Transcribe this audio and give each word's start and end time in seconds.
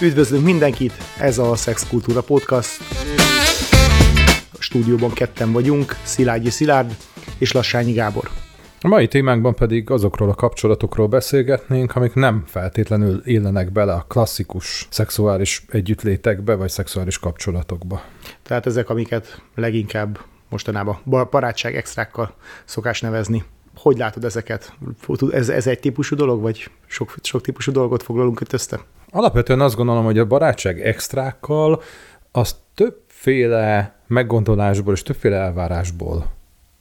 Üdvözlünk 0.00 0.44
mindenkit, 0.44 0.92
ez 1.20 1.38
a 1.38 1.54
Sex 1.56 1.88
Kultúra 1.88 2.20
Podcast. 2.22 2.80
A 4.52 4.62
stúdióban 4.62 5.12
ketten 5.12 5.52
vagyunk, 5.52 5.96
Szilágyi 6.02 6.50
Szilárd 6.50 6.96
és 7.38 7.52
Lassányi 7.52 7.92
Gábor. 7.92 8.30
A 8.80 8.88
mai 8.88 9.08
témánkban 9.08 9.54
pedig 9.54 9.90
azokról 9.90 10.30
a 10.30 10.34
kapcsolatokról 10.34 11.06
beszélgetnénk, 11.06 11.96
amik 11.96 12.14
nem 12.14 12.44
feltétlenül 12.46 13.20
illenek 13.24 13.72
bele 13.72 13.92
a 13.92 14.04
klasszikus 14.08 14.86
szexuális 14.90 15.64
együttlétekbe, 15.68 16.54
vagy 16.54 16.70
szexuális 16.70 17.18
kapcsolatokba. 17.18 18.02
Tehát 18.42 18.66
ezek, 18.66 18.90
amiket 18.90 19.42
leginkább 19.54 20.18
mostanában 20.48 20.98
barátság 21.30 21.76
extrákkal 21.76 22.34
szokás 22.64 23.00
nevezni. 23.00 23.44
Hogy 23.76 23.96
látod 23.96 24.24
ezeket? 24.24 24.72
Ez, 25.30 25.48
ez 25.48 25.66
egy 25.66 25.80
típusú 25.80 26.16
dolog, 26.16 26.40
vagy 26.40 26.70
sok, 26.86 27.14
sok 27.22 27.40
típusú 27.40 27.72
dolgot 27.72 28.02
foglalunk 28.02 28.40
itt 28.40 28.52
össze? 28.52 28.80
Alapvetően 29.10 29.60
azt 29.60 29.76
gondolom, 29.76 30.04
hogy 30.04 30.18
a 30.18 30.26
barátság 30.26 30.80
extrákkal 30.80 31.82
az 32.32 32.56
többféle 32.74 33.94
meggondolásból 34.06 34.94
és 34.94 35.02
többféle 35.02 35.36
elvárásból 35.36 36.26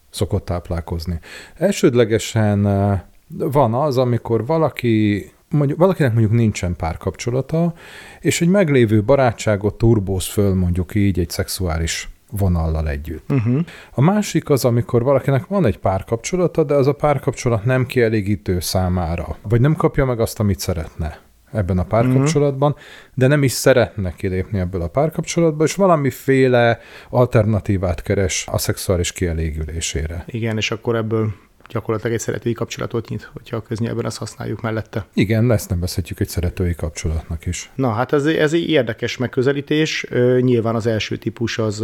szokott 0.09 0.45
táplálkozni. 0.45 1.19
Elsődlegesen 1.55 2.67
eh, 2.67 3.01
van 3.27 3.73
az, 3.73 3.97
amikor 3.97 4.45
valaki 4.45 5.25
mondjuk, 5.49 5.79
valakinek 5.79 6.11
mondjuk 6.11 6.33
nincsen 6.33 6.75
párkapcsolata, 6.75 7.73
és 8.19 8.41
egy 8.41 8.47
meglévő 8.47 9.03
barátságot 9.03 9.77
turbóz 9.77 10.25
föl 10.25 10.53
mondjuk 10.53 10.95
így 10.95 11.19
egy 11.19 11.29
szexuális 11.29 12.09
vonallal 12.31 12.89
együtt. 12.89 13.31
Uh-huh. 13.31 13.59
A 13.91 14.01
másik 14.01 14.49
az, 14.49 14.65
amikor 14.65 15.03
valakinek 15.03 15.45
van 15.45 15.65
egy 15.65 15.79
párkapcsolata, 15.79 16.63
de 16.63 16.73
az 16.73 16.87
a 16.87 16.93
párkapcsolat 16.93 17.65
nem 17.65 17.85
kielégítő 17.85 18.59
számára, 18.59 19.37
vagy 19.41 19.61
nem 19.61 19.75
kapja 19.75 20.05
meg 20.05 20.19
azt, 20.19 20.39
amit 20.39 20.59
szeretne 20.59 21.26
ebben 21.57 21.77
a 21.77 21.83
párkapcsolatban, 21.83 22.71
uh-huh. 22.71 22.85
de 23.13 23.27
nem 23.27 23.43
is 23.43 23.51
szeretne 23.51 24.13
kilépni 24.13 24.59
ebből 24.59 24.81
a 24.81 24.87
párkapcsolatba, 24.87 25.63
és 25.63 25.75
valamiféle 25.75 26.79
alternatívát 27.09 28.01
keres 28.01 28.47
a 28.51 28.57
szexuális 28.57 29.11
kielégülésére. 29.11 30.23
Igen, 30.27 30.57
és 30.57 30.71
akkor 30.71 30.95
ebből 30.95 31.31
gyakorlatilag 31.69 32.15
egy 32.15 32.21
szeretői 32.21 32.53
kapcsolatot 32.53 33.09
nyit, 33.09 33.29
hogyha 33.33 33.55
a 33.55 33.61
köznyelven 33.61 34.05
azt 34.05 34.17
használjuk 34.17 34.61
mellette. 34.61 35.05
Igen, 35.13 35.51
ezt 35.51 35.69
nevezhetjük 35.69 36.19
egy 36.19 36.27
szeretői 36.27 36.75
kapcsolatnak 36.75 37.45
is. 37.45 37.71
Na, 37.75 37.91
hát 37.91 38.13
ez, 38.13 38.25
ez 38.25 38.53
egy 38.53 38.69
érdekes 38.69 39.17
megközelítés. 39.17 40.05
Nyilván 40.39 40.75
az 40.75 40.87
első 40.87 41.17
típus 41.17 41.57
az 41.57 41.83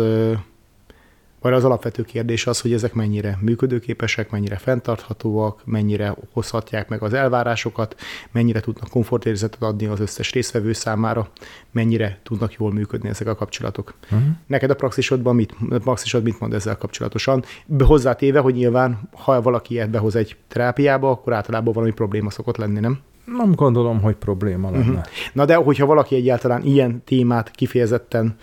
vagy 1.44 1.54
az 1.54 1.66
alapvető 1.66 2.04
kérdés 2.04 2.48
az, 2.48 2.62
hogy 2.62 2.74
ezek 2.74 2.94
mennyire 2.94 3.38
működőképesek, 3.42 4.30
mennyire 4.30 4.58
fenntarthatóak, 4.58 5.62
mennyire 5.66 6.16
hozhatják 6.32 6.90
meg 6.90 7.02
az 7.02 7.14
elvárásokat, 7.14 7.96
mennyire 8.32 8.60
tudnak 8.60 8.90
komfortérzetet 8.90 9.62
adni 9.62 9.86
az 9.86 10.00
összes 10.00 10.32
részvevő 10.32 10.74
számára, 10.74 11.28
mennyire 11.72 12.20
tudnak 12.24 12.54
jól 12.54 12.72
működni 12.72 13.10
ezek 13.10 13.28
a 13.28 13.36
kapcsolatok. 13.36 13.94
Uh-huh. 14.04 14.22
Neked 14.48 14.70
a 14.70 14.76
praxisodban 14.76 15.36
mit, 15.36 15.56
a 15.70 15.78
praxisod 15.78 16.24
mit 16.24 16.40
mond 16.40 16.54
ezzel 16.54 16.78
kapcsolatosan? 16.78 17.44
Hozzátéve, 17.80 18.40
hogy 18.40 18.54
nyilván, 18.54 19.10
ha 19.12 19.42
valaki 19.42 19.74
ilyet 19.74 19.90
behoz 19.90 20.16
egy 20.16 20.36
terápiába, 20.48 21.10
akkor 21.10 21.34
általában 21.34 21.74
valami 21.74 21.92
probléma 21.92 22.30
szokott 22.30 22.58
lenni, 22.58 22.80
nem? 22.80 23.00
Nem 23.26 23.56
gondolom, 23.56 24.02
hogy 24.02 24.16
probléma 24.16 24.72
lenne. 24.72 24.86
Uh-huh. 24.86 25.04
Na 25.34 25.46
de 25.46 25.56
hogyha 25.56 25.86
valaki 25.86 26.16
egyáltalán 26.16 26.64
ilyen 26.64 27.04
témát 27.04 27.52
kifejezetten 27.52 28.36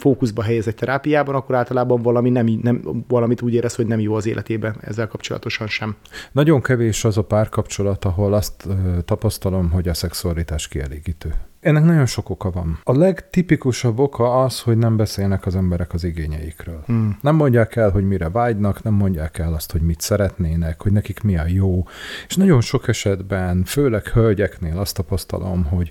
fókuszba 0.00 0.42
helyez 0.42 0.66
egy 0.66 0.74
terápiában, 0.74 1.34
akkor 1.34 1.54
általában 1.54 2.02
valami 2.02 2.30
nem, 2.30 2.46
nem, 2.62 3.04
valamit 3.08 3.42
úgy 3.42 3.54
érez, 3.54 3.74
hogy 3.74 3.86
nem 3.86 4.00
jó 4.00 4.14
az 4.14 4.26
életében 4.26 4.76
ezzel 4.80 5.06
kapcsolatosan 5.06 5.66
sem. 5.66 5.96
Nagyon 6.32 6.62
kevés 6.62 7.04
az 7.04 7.18
a 7.18 7.24
párkapcsolat, 7.24 8.04
ahol 8.04 8.34
azt 8.34 8.68
tapasztalom, 9.04 9.70
hogy 9.70 9.88
a 9.88 9.94
szexualitás 9.94 10.68
kielégítő. 10.68 11.34
Ennek 11.60 11.84
nagyon 11.84 12.06
sok 12.06 12.30
oka 12.30 12.50
van. 12.50 12.80
A 12.84 12.96
legtipikusabb 12.96 13.98
oka 13.98 14.42
az, 14.42 14.60
hogy 14.60 14.78
nem 14.78 14.96
beszélnek 14.96 15.46
az 15.46 15.56
emberek 15.56 15.92
az 15.92 16.04
igényeikről. 16.04 16.82
Hmm. 16.86 17.18
Nem 17.20 17.34
mondják 17.34 17.76
el, 17.76 17.90
hogy 17.90 18.04
mire 18.04 18.28
vágynak, 18.28 18.82
nem 18.82 18.94
mondják 18.94 19.38
el 19.38 19.54
azt, 19.54 19.72
hogy 19.72 19.80
mit 19.80 20.00
szeretnének, 20.00 20.82
hogy 20.82 20.92
nekik 20.92 21.20
mi 21.20 21.38
a 21.38 21.46
jó. 21.46 21.84
És 22.28 22.36
nagyon 22.36 22.60
sok 22.60 22.88
esetben, 22.88 23.64
főleg 23.64 24.06
hölgyeknél 24.06 24.78
azt 24.78 24.94
tapasztalom, 24.94 25.64
hogy 25.64 25.90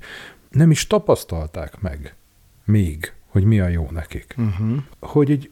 nem 0.49 0.71
is 0.71 0.87
tapasztalták 0.87 1.81
meg 1.81 2.15
még 2.69 3.13
hogy 3.39 3.47
mi 3.47 3.59
a 3.59 3.67
jó 3.67 3.87
nekik. 3.91 4.35
Uh-huh. 4.37 4.77
Hogy 4.99 5.31
egy 5.31 5.49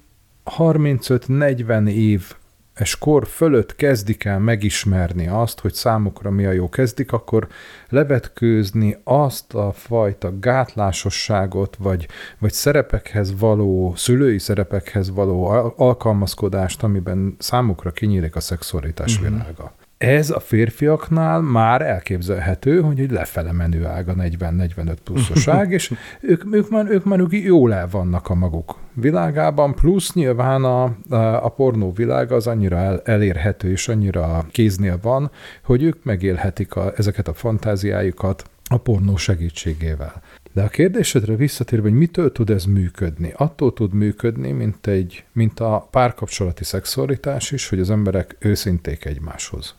35-40 0.57 1.89
év 1.89 2.35
és 2.79 2.97
kor 2.97 3.27
fölött 3.27 3.75
kezdik 3.75 4.23
el 4.23 4.39
megismerni 4.39 5.27
azt, 5.27 5.59
hogy 5.59 5.73
számukra 5.73 6.29
mi 6.29 6.45
a 6.45 6.51
jó, 6.51 6.69
kezdik 6.69 7.11
akkor 7.11 7.47
levetkőzni 7.89 8.97
azt 9.03 9.53
a 9.53 9.71
fajta 9.71 10.39
gátlásosságot, 10.39 11.75
vagy, 11.75 12.07
vagy 12.37 12.53
szerepekhez 12.53 13.39
való, 13.39 13.93
szülői 13.95 14.39
szerepekhez 14.39 15.09
való 15.09 15.45
alkalmazkodást, 15.77 16.83
amiben 16.83 17.35
számukra 17.39 17.91
kinyílik 17.91 18.35
a 18.35 18.39
szexualitás 18.39 19.15
uh-huh. 19.15 19.29
világa. 19.29 19.73
Ez 19.97 20.29
a 20.29 20.39
férfiaknál 20.39 21.41
már 21.41 21.81
elképzelhető, 21.81 22.81
hogy 22.81 22.99
egy 22.99 23.11
lefele 23.11 23.51
menő 23.51 23.85
ág 23.85 24.09
a 24.09 24.13
40-45 24.13 24.95
pluszos 25.03 25.47
ág, 25.47 25.71
és 25.71 25.93
ők, 26.21 26.43
ők, 26.51 26.69
már, 26.69 26.89
ők 26.89 27.03
már 27.03 27.19
jól 27.29 27.73
el 27.73 27.87
vannak 27.91 28.29
a 28.29 28.33
maguk 28.33 28.75
világában, 28.93 29.73
plusz 29.73 30.13
nyilván 30.13 30.63
a, 30.63 30.83
a, 31.09 31.45
a 31.45 31.49
pornó 31.49 31.91
világa 31.91 32.35
az 32.35 32.47
annyira 32.47 32.77
el, 32.77 33.01
elérhető 33.05 33.71
és 33.71 33.87
annyira 33.87 34.45
kéznél 34.51 34.99
van, 35.01 35.31
hogy 35.63 35.83
ők 35.83 36.03
megélhetik 36.03 36.75
a, 36.75 36.93
ezeket 36.95 37.27
a 37.27 37.33
fantáziájukat 37.33 38.49
a 38.69 38.77
pornó 38.77 39.15
segítségével. 39.15 40.21
De 40.53 40.63
a 40.63 40.67
kérdésedre 40.67 41.35
visszatérve, 41.35 41.89
hogy 41.89 41.97
mitől 41.97 42.31
tud 42.31 42.49
ez 42.49 42.65
működni? 42.65 43.33
Attól 43.35 43.73
tud 43.73 43.93
működni, 43.93 44.51
mint, 44.51 44.87
egy, 44.87 45.23
mint 45.31 45.59
a 45.59 45.87
párkapcsolati 45.91 46.63
szexualitás 46.63 47.51
is, 47.51 47.69
hogy 47.69 47.79
az 47.79 47.89
emberek 47.89 48.35
őszinték 48.39 49.05
egymáshoz. 49.05 49.75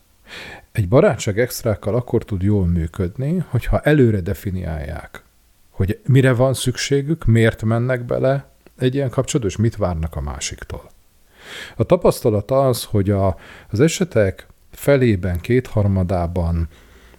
Egy 0.71 0.87
barátság 0.87 1.39
extrákkal 1.39 1.95
akkor 1.95 2.23
tud 2.23 2.41
jól 2.41 2.65
működni, 2.65 3.43
hogyha 3.47 3.79
előre 3.79 4.19
definiálják, 4.19 5.23
hogy 5.69 5.99
mire 6.05 6.33
van 6.33 6.53
szükségük, 6.53 7.25
miért 7.25 7.63
mennek 7.63 8.05
bele 8.05 8.49
egy 8.77 8.95
ilyen 8.95 9.09
kapcsolatba, 9.09 9.51
és 9.51 9.57
mit 9.57 9.75
várnak 9.75 10.15
a 10.15 10.21
másiktól. 10.21 10.89
A 11.75 11.83
tapasztalat 11.83 12.51
az, 12.51 12.83
hogy 12.83 13.09
a, 13.09 13.35
az 13.69 13.79
esetek 13.79 14.47
felében, 14.71 15.39
kétharmadában, 15.39 16.67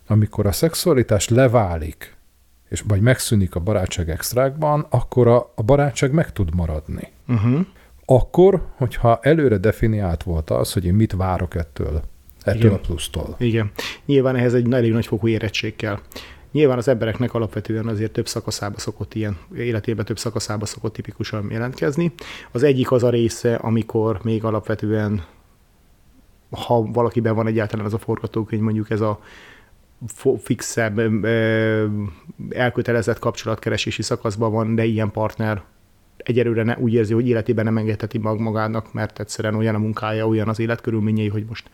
amikor 0.07 0.47
a 0.47 0.53
szexualitás 0.53 1.29
leválik, 1.29 2.17
és 2.69 2.81
vagy 2.81 3.01
megszűnik 3.01 3.55
a 3.55 3.61
barátság 3.61 4.11
extrákban, 4.11 4.87
akkor 4.91 5.29
a, 5.29 5.53
a 5.55 5.63
barátság 5.63 6.13
meg 6.13 6.33
tud 6.33 6.55
maradni. 6.55 7.13
Uh-huh. 7.29 7.67
Akkor, 8.05 8.67
hogyha 8.77 9.19
előre 9.23 9.57
definiált 9.57 10.23
volt 10.23 10.51
az, 10.51 10.73
hogy 10.73 10.85
én 10.85 10.95
mit 10.95 11.13
várok 11.13 11.55
ettől 11.55 12.03
ettől 12.43 12.61
Igen. 12.61 12.73
a 12.73 12.79
plusztól. 12.79 13.35
Igen. 13.39 13.71
Nyilván 14.05 14.37
ehhez 14.37 14.55
egy 14.55 14.73
elég 14.73 14.93
nagyfokú 14.93 15.29
érettség 15.29 15.77
kell. 15.77 15.99
Nyilván 16.53 16.79
az 16.79 16.89
embereknek 16.89 17.35
alapvetően 17.35 17.87
azért 17.87 18.13
több 18.13 18.29
szakaszába 18.29 18.79
szokott 18.79 19.15
ilyen, 19.15 19.37
életében 19.57 20.05
több 20.05 20.19
szakaszába 20.19 20.67
szokott 20.67 20.93
tipikusan 20.93 21.51
jelentkezni. 21.51 22.13
Az 22.51 22.63
egyik 22.63 22.93
az 22.93 23.03
a 23.03 23.11
része, 23.11 23.55
amikor 23.55 24.21
még 24.23 24.45
alapvetően, 24.45 25.25
ha 26.51 26.83
valakiben 26.83 27.35
van 27.35 27.47
egyáltalán 27.47 27.85
az 27.87 27.95
a 27.95 27.99
forgatókönyv, 27.99 28.63
mondjuk 28.63 28.91
ez 28.91 29.01
a 29.01 29.21
fixebb, 30.39 31.25
elkötelezett 32.51 33.19
kapcsolatkeresési 33.19 34.03
szakaszban 34.03 34.53
van, 34.53 34.75
de 34.75 34.85
ilyen 34.85 35.11
partner 35.11 35.63
egyelőre 36.17 36.63
ne, 36.63 36.77
úgy 36.79 36.93
érzi, 36.93 37.13
hogy 37.13 37.29
életében 37.29 37.65
nem 37.65 37.77
engedheti 37.77 38.19
magának, 38.19 38.93
mert 38.93 39.21
egyszerűen 39.21 39.55
olyan 39.55 39.75
a 39.75 39.79
munkája, 39.79 40.27
olyan 40.27 40.49
az 40.49 40.59
életkörülményei, 40.59 41.29
hogy 41.29 41.45
most 41.49 41.71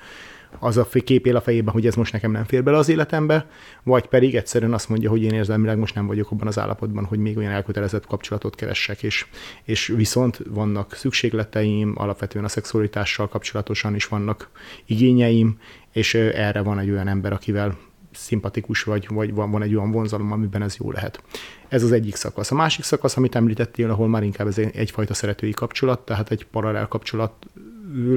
az 0.58 0.76
a 0.76 0.88
kép 1.04 1.26
él 1.26 1.36
a 1.36 1.40
fejében, 1.40 1.72
hogy 1.72 1.86
ez 1.86 1.94
most 1.94 2.12
nekem 2.12 2.30
nem 2.30 2.44
fér 2.44 2.62
bele 2.62 2.76
az 2.76 2.88
életembe, 2.88 3.46
vagy 3.82 4.06
pedig 4.06 4.34
egyszerűen 4.34 4.72
azt 4.72 4.88
mondja, 4.88 5.10
hogy 5.10 5.22
én 5.22 5.32
érzelmileg 5.32 5.78
most 5.78 5.94
nem 5.94 6.06
vagyok 6.06 6.30
abban 6.30 6.46
az 6.46 6.58
állapotban, 6.58 7.04
hogy 7.04 7.18
még 7.18 7.36
olyan 7.36 7.52
elkötelezett 7.52 8.06
kapcsolatot 8.06 8.54
keressek, 8.54 9.02
és, 9.02 9.26
és 9.64 9.86
viszont 9.86 10.40
vannak 10.48 10.94
szükségleteim, 10.94 11.92
alapvetően 11.96 12.44
a 12.44 12.48
szexualitással 12.48 13.28
kapcsolatosan 13.28 13.94
is 13.94 14.06
vannak 14.06 14.50
igényeim, 14.84 15.58
és 15.92 16.14
erre 16.14 16.60
van 16.60 16.78
egy 16.78 16.90
olyan 16.90 17.08
ember, 17.08 17.32
akivel 17.32 17.76
szimpatikus 18.16 18.82
vagy, 18.82 19.08
vagy 19.08 19.34
van, 19.34 19.50
van 19.50 19.62
egy 19.62 19.74
olyan 19.74 19.90
vonzalom, 19.90 20.32
amiben 20.32 20.62
ez 20.62 20.76
jó 20.76 20.90
lehet. 20.90 21.22
Ez 21.68 21.82
az 21.82 21.92
egyik 21.92 22.14
szakasz. 22.14 22.50
A 22.50 22.54
másik 22.54 22.84
szakasz, 22.84 23.16
amit 23.16 23.34
említettél, 23.34 23.90
ahol 23.90 24.08
már 24.08 24.22
inkább 24.22 24.46
ez 24.46 24.58
egyfajta 24.58 25.14
szeretői 25.14 25.50
kapcsolat, 25.50 26.00
tehát 26.00 26.30
egy 26.30 26.46
paralel 26.46 26.86
kapcsolat 26.86 27.46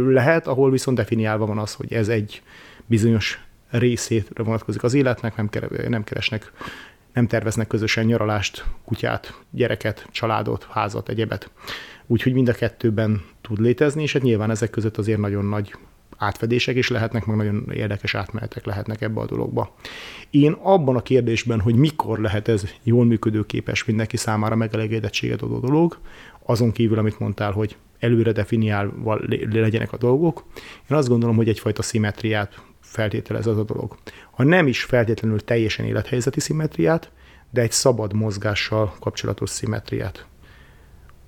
lehet, 0.07 0.47
ahol 0.47 0.71
viszont 0.71 0.97
definiálva 0.97 1.45
van 1.45 1.57
az, 1.57 1.73
hogy 1.73 1.93
ez 1.93 2.07
egy 2.07 2.41
bizonyos 2.85 3.39
részétre 3.69 4.43
vonatkozik 4.43 4.83
az 4.83 4.93
életnek, 4.93 5.35
nem, 5.35 5.49
nem 5.87 6.03
keresnek, 6.03 6.51
nem 7.13 7.27
terveznek 7.27 7.67
közösen 7.67 8.05
nyaralást, 8.05 8.65
kutyát, 8.85 9.33
gyereket, 9.51 10.07
családot, 10.11 10.67
házat, 10.69 11.09
egyebet. 11.09 11.51
Úgyhogy 12.07 12.33
mind 12.33 12.49
a 12.49 12.53
kettőben 12.53 13.21
tud 13.41 13.59
létezni, 13.59 14.01
és 14.01 14.13
hát 14.13 14.21
nyilván 14.21 14.49
ezek 14.49 14.69
között 14.69 14.97
azért 14.97 15.19
nagyon 15.19 15.45
nagy 15.45 15.75
átfedések 16.17 16.75
is 16.75 16.89
lehetnek, 16.89 17.25
meg 17.25 17.35
nagyon 17.35 17.71
érdekes 17.73 18.15
átmenetek 18.15 18.65
lehetnek 18.65 19.01
ebbe 19.01 19.21
a 19.21 19.25
dologba. 19.25 19.75
Én 20.29 20.51
abban 20.51 20.95
a 20.95 21.01
kérdésben, 21.01 21.59
hogy 21.59 21.75
mikor 21.75 22.19
lehet 22.19 22.47
ez 22.47 22.63
jól 22.83 23.05
működőképes 23.05 23.85
mindenki 23.85 24.17
számára 24.17 24.55
megelégedettséget 24.55 25.41
adó 25.41 25.59
dolog, 25.59 25.97
azon 26.45 26.71
kívül, 26.71 26.97
amit 26.97 27.19
mondtál, 27.19 27.51
hogy 27.51 27.77
előre 27.99 28.31
definiálva 28.31 29.19
legyenek 29.51 29.91
a 29.93 29.97
dolgok, 29.97 30.43
én 30.89 30.97
azt 30.97 31.07
gondolom, 31.07 31.35
hogy 31.35 31.49
egyfajta 31.49 31.81
szimetriát 31.81 32.61
feltételez 32.81 33.47
az 33.47 33.57
a 33.57 33.63
dolog. 33.63 33.95
Ha 34.31 34.43
nem 34.43 34.67
is 34.67 34.83
feltétlenül 34.83 35.39
teljesen 35.43 35.85
élethelyzeti 35.85 36.39
szimetriát, 36.39 37.11
de 37.49 37.61
egy 37.61 37.71
szabad 37.71 38.13
mozgással 38.13 38.93
kapcsolatos 38.99 39.49
szimetriát. 39.49 40.25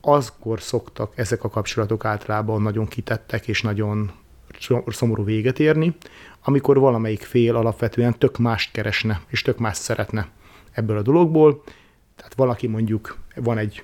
Azkor 0.01 0.61
szoktak 0.61 1.13
ezek 1.15 1.43
a 1.43 1.49
kapcsolatok 1.49 2.05
általában 2.05 2.61
nagyon 2.61 2.87
kitettek 2.87 3.47
és 3.47 3.61
nagyon 3.61 4.11
szomorú 4.87 5.23
véget 5.23 5.59
érni, 5.59 5.95
amikor 6.43 6.79
valamelyik 6.79 7.21
fél 7.21 7.55
alapvetően 7.55 8.17
tök 8.17 8.37
mást 8.37 8.71
keresne, 8.71 9.21
és 9.27 9.41
tök 9.41 9.57
mást 9.57 9.81
szeretne 9.81 10.27
ebből 10.71 10.97
a 10.97 11.01
dologból. 11.01 11.63
Tehát 12.15 12.33
valaki 12.33 12.67
mondjuk 12.67 13.17
van 13.35 13.57
egy 13.57 13.81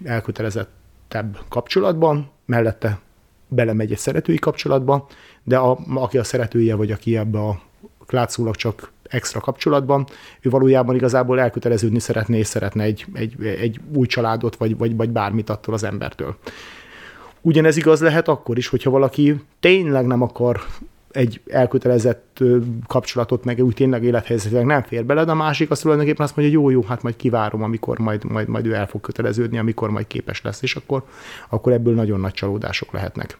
elkötelezettebb 1.08 1.50
kapcsolatban, 1.50 2.30
mellette 2.46 3.00
belemegy 3.48 3.92
egy 3.92 3.98
szeretői 3.98 4.38
kapcsolatba, 4.38 5.08
de 5.44 5.58
a, 5.58 5.78
aki 5.94 6.18
a 6.18 6.24
szeretője, 6.24 6.76
vagy 6.76 6.92
aki 6.92 7.18
ebbe 7.18 7.40
a 7.40 7.60
látszólag 8.08 8.56
csak 8.56 8.92
extra 9.10 9.40
kapcsolatban, 9.40 10.08
ő 10.42 10.50
valójában 10.50 10.96
igazából 10.96 11.40
elköteleződni 11.40 12.00
szeretné, 12.00 12.38
és 12.38 12.48
szeretne 12.48 12.84
egy, 12.84 13.06
egy, 13.14 13.46
egy 13.46 13.80
új 13.94 14.08
családot, 14.08 14.56
vagy, 14.56 14.78
vagy, 14.78 14.96
vagy 14.96 15.10
bármit 15.10 15.50
attól 15.50 15.74
az 15.74 15.84
embertől. 15.84 16.36
Ugyanez 17.42 17.78
igaz 17.78 18.02
lehet 18.02 18.28
akkor 18.28 18.58
is, 18.58 18.68
hogyha 18.68 18.90
valaki 18.90 19.42
tényleg 19.60 20.06
nem 20.06 20.22
akar 20.22 20.60
egy 21.12 21.42
elkötelezett 21.48 22.40
kapcsolatot, 22.88 23.44
meg 23.44 23.60
úgy 23.60 23.74
tényleg 23.74 24.04
élethelyzetek 24.04 24.66
nem 24.66 24.82
fér 24.82 25.06
bele, 25.06 25.24
de 25.24 25.32
a 25.32 25.36
másik 25.36 25.72
azt 25.72 25.82
tulajdonképpen 25.82 26.26
azt 26.26 26.36
mondja, 26.36 26.56
hogy 26.56 26.64
jó, 26.64 26.80
jó, 26.80 26.88
hát 26.88 27.04
majd 27.04 27.16
kivárom, 27.16 27.64
amikor 27.64 28.00
majd, 28.00 28.24
majd, 28.24 28.48
majd 28.48 28.66
ő 28.66 28.74
el 28.74 28.88
fog 28.88 29.02
köteleződni, 29.02 29.58
amikor 29.58 29.90
majd 29.90 30.08
képes 30.08 30.42
lesz, 30.42 30.62
és 30.62 30.76
akkor, 30.76 31.04
akkor 31.50 31.74
ebből 31.74 31.94
nagyon 31.94 32.20
nagy 32.20 32.34
csalódások 32.34 32.92
lehetnek. 32.92 33.38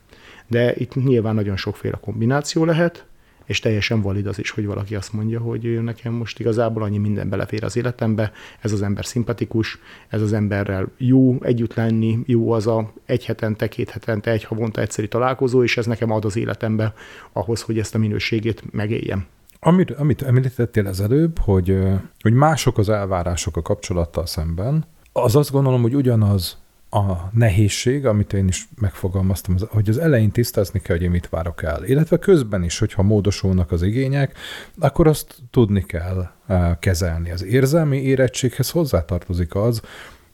De 0.48 0.74
itt 0.76 0.96
nyilván 0.96 1.36
nagyon 1.36 1.58
sokféle 1.58 1.98
kombináció 2.02 2.66
lehet, 2.66 3.06
és 3.48 3.60
teljesen 3.60 4.02
valid 4.02 4.28
az 4.28 4.40
is, 4.40 4.50
hogy 4.50 4.66
valaki 4.66 4.96
azt 4.96 5.14
mondja, 5.14 5.40
hogy 5.40 5.84
nekem 5.84 6.14
most 6.14 6.40
igazából 6.40 6.84
annyi 6.84 6.98
minden 6.98 7.30
belefér 7.30 7.64
az 7.64 7.78
életembe, 7.78 8.32
ez 8.62 8.72
az 8.72 8.82
ember 8.82 9.06
szimpatikus, 9.06 9.80
ez 10.08 10.22
az 10.22 10.34
emberrel 10.34 10.92
jó 10.98 11.38
együtt 11.42 11.74
lenni, 11.74 12.20
jó 12.26 12.52
az 12.52 12.68
a 12.68 12.94
egy 13.06 13.26
hetente, 13.26 13.68
két 13.68 13.90
hetente, 13.90 14.32
egy 14.32 14.44
havonta 14.44 14.82
egyszeri 14.82 15.08
találkozó, 15.08 15.64
és 15.64 15.78
ez 15.78 15.86
nekem 15.86 16.12
ad 16.12 16.26
az 16.26 16.38
életembe 16.38 16.94
ahhoz, 17.34 17.62
hogy 17.62 17.80
ezt 17.80 17.96
a 17.96 17.98
minőségét 17.98 18.64
megéljem. 18.72 19.26
Amit, 19.60 19.92
amit 19.92 20.22
említettél 20.22 20.88
az 20.88 21.02
előbb, 21.02 21.40
hogy, 21.40 21.78
hogy 22.22 22.34
mások 22.34 22.78
az 22.78 22.90
elvárások 22.90 23.58
a 23.58 23.62
kapcsolattal 23.62 24.26
szemben, 24.26 24.86
az 25.14 25.36
azt 25.36 25.52
gondolom, 25.52 25.82
hogy 25.82 25.96
ugyanaz 25.96 26.58
a 26.90 27.30
nehézség, 27.32 28.06
amit 28.06 28.34
én 28.34 28.48
is 28.48 28.68
megfogalmaztam, 28.82 29.56
az, 29.56 29.66
hogy 29.70 29.90
az 29.90 29.98
elején 29.98 30.32
tisztázni 30.32 30.80
kell, 30.80 30.96
hogy 30.96 31.06
én 31.06 31.12
mit 31.12 31.30
várok 31.30 31.64
el. 31.64 31.84
Illetve 31.84 32.18
közben 32.18 32.64
is, 32.64 32.80
hogyha 32.80 33.04
módosulnak 33.04 33.72
az 33.72 33.82
igények, 33.82 34.38
akkor 34.80 35.08
azt 35.08 35.36
tudni 35.52 35.86
kell 35.86 36.30
uh, 36.48 36.80
kezelni. 36.80 37.32
Az 37.32 37.44
érzelmi 37.44 37.98
érettséghez 37.98 38.70
hozzátartozik 38.70 39.56
az, 39.56 39.82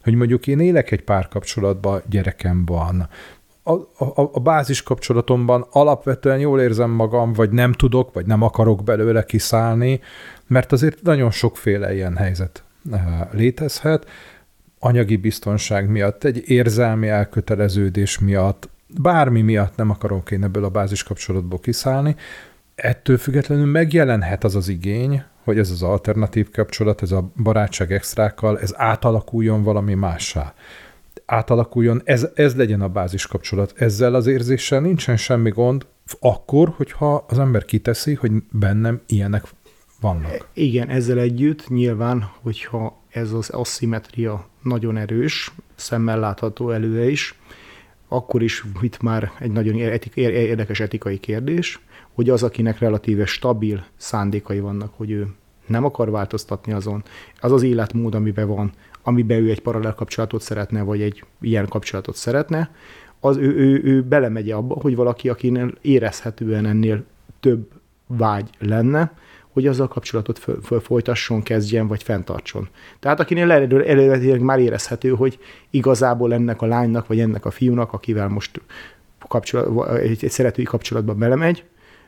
hogy 0.03 0.15
mondjuk 0.15 0.47
én 0.47 0.59
élek 0.59 0.91
egy 0.91 1.03
párkapcsolatban, 1.03 2.01
gyerekem 2.09 2.65
van, 2.65 3.09
a, 3.63 3.71
a, 4.03 4.29
a 4.33 4.39
bázis 4.39 4.83
kapcsolatomban 4.83 5.67
alapvetően 5.71 6.39
jól 6.39 6.61
érzem 6.61 6.89
magam, 6.89 7.33
vagy 7.33 7.49
nem 7.49 7.71
tudok, 7.71 8.13
vagy 8.13 8.25
nem 8.25 8.41
akarok 8.41 8.83
belőle 8.83 9.23
kiszállni, 9.23 9.99
mert 10.47 10.71
azért 10.71 11.01
nagyon 11.01 11.31
sokféle 11.31 11.93
ilyen 11.93 12.15
helyzet 12.15 12.63
uh, 12.91 12.99
létezhet, 13.31 14.05
anyagi 14.83 15.15
biztonság 15.15 15.89
miatt, 15.89 16.23
egy 16.23 16.49
érzelmi 16.49 17.07
elköteleződés 17.07 18.19
miatt, 18.19 18.69
bármi 19.01 19.41
miatt 19.41 19.75
nem 19.75 19.89
akarok 19.89 20.31
én 20.31 20.43
ebből 20.43 20.63
a 20.63 20.69
bázis 20.69 21.03
kapcsolatból 21.03 21.59
kiszállni, 21.59 22.15
ettől 22.75 23.17
függetlenül 23.17 23.65
megjelenhet 23.65 24.43
az 24.43 24.55
az 24.55 24.67
igény, 24.67 25.23
hogy 25.43 25.57
ez 25.57 25.71
az 25.71 25.83
alternatív 25.83 26.49
kapcsolat, 26.49 27.01
ez 27.01 27.11
a 27.11 27.31
barátság 27.43 27.91
extrákkal, 27.91 28.59
ez 28.59 28.73
átalakuljon 28.77 29.63
valami 29.63 29.93
mássá. 29.93 30.53
Átalakuljon, 31.25 32.01
ez, 32.05 32.27
ez 32.35 32.55
legyen 32.55 32.81
a 32.81 32.87
bázis 32.87 33.27
kapcsolat. 33.27 33.73
Ezzel 33.75 34.13
az 34.13 34.27
érzéssel 34.27 34.79
nincsen 34.79 35.17
semmi 35.17 35.49
gond, 35.49 35.85
akkor, 36.19 36.73
hogyha 36.75 37.25
az 37.27 37.39
ember 37.39 37.65
kiteszi, 37.65 38.13
hogy 38.13 38.31
bennem 38.51 39.01
ilyenek 39.07 39.43
vannak. 39.99 40.47
Igen, 40.53 40.89
ezzel 40.89 41.19
együtt 41.19 41.69
nyilván, 41.69 42.29
hogyha 42.41 43.02
ez 43.13 43.31
az 43.31 43.49
aszimetria 43.49 44.47
nagyon 44.61 44.97
erős, 44.97 45.51
szemmel 45.75 46.19
látható 46.19 46.69
előre 46.71 47.09
is, 47.09 47.39
akkor 48.07 48.41
is 48.41 48.63
itt 48.81 49.01
már 49.01 49.31
egy 49.39 49.51
nagyon 49.51 49.75
érdekes 50.15 50.79
etikai 50.79 51.17
kérdés, 51.17 51.79
hogy 52.13 52.29
az, 52.29 52.43
akinek 52.43 52.79
relatíve 52.79 53.25
stabil 53.25 53.85
szándékai 53.97 54.59
vannak, 54.59 54.93
hogy 54.95 55.11
ő 55.11 55.27
nem 55.67 55.85
akar 55.85 56.11
változtatni 56.11 56.73
azon, 56.73 57.03
az 57.39 57.51
az 57.51 57.63
életmód, 57.63 58.15
amiben 58.15 58.47
van, 58.47 58.71
amiben 59.03 59.37
ő 59.37 59.49
egy 59.49 59.61
paralel 59.61 59.93
kapcsolatot 59.93 60.41
szeretne, 60.41 60.81
vagy 60.81 61.01
egy 61.01 61.23
ilyen 61.41 61.67
kapcsolatot 61.67 62.15
szeretne, 62.15 62.71
az 63.19 63.37
ő, 63.37 63.55
ő, 63.55 63.81
ő 63.83 64.01
belemegy 64.01 64.51
abba, 64.51 64.75
hogy 64.81 64.95
valaki, 64.95 65.29
akinél 65.29 65.73
érezhetően 65.81 66.65
ennél 66.65 67.03
több 67.39 67.69
vágy 68.07 68.49
lenne, 68.59 69.11
hogy 69.53 69.67
azzal 69.67 69.87
kapcsolatot 69.87 70.39
föl, 70.39 70.59
föl 70.61 70.79
folytasson, 70.79 71.43
kezdjen, 71.43 71.87
vagy 71.87 72.03
fenntartson. 72.03 72.67
Tehát 72.99 73.19
akinél 73.19 73.51
eredetileg 73.51 74.41
már 74.41 74.59
érezhető, 74.59 75.09
hogy 75.09 75.39
igazából 75.69 76.33
ennek 76.33 76.61
a 76.61 76.65
lánynak, 76.65 77.07
vagy 77.07 77.19
ennek 77.19 77.45
a 77.45 77.51
fiúnak, 77.51 77.93
akivel 77.93 78.27
most 78.27 78.61
kapcsolat, 79.27 79.97
egy, 79.97 80.23
egy 80.23 80.31
szeretői 80.31 80.63
kapcsolatban 80.63 81.17
belemegy, 81.17 81.63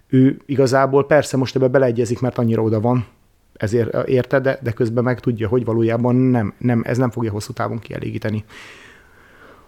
ő 0.08 0.38
igazából 0.46 1.06
persze 1.06 1.38
most 1.38 1.56
ebbe 1.56 1.68
beleegyezik, 1.68 2.20
mert 2.20 2.38
annyira 2.38 2.62
oda 2.62 2.80
van, 2.80 3.06
ezért 3.54 4.08
érte, 4.08 4.40
de, 4.40 4.60
de 4.62 4.72
közben 4.72 5.04
meg 5.04 5.20
tudja, 5.20 5.48
hogy 5.48 5.66
valójában 5.66 6.16
nem, 6.16 6.54
nem, 6.58 6.82
ez 6.86 6.98
nem 6.98 7.12
fogja 7.12 7.32
hosszú 7.32 7.54
távon 7.54 7.80
kielégíteni. 7.80 8.44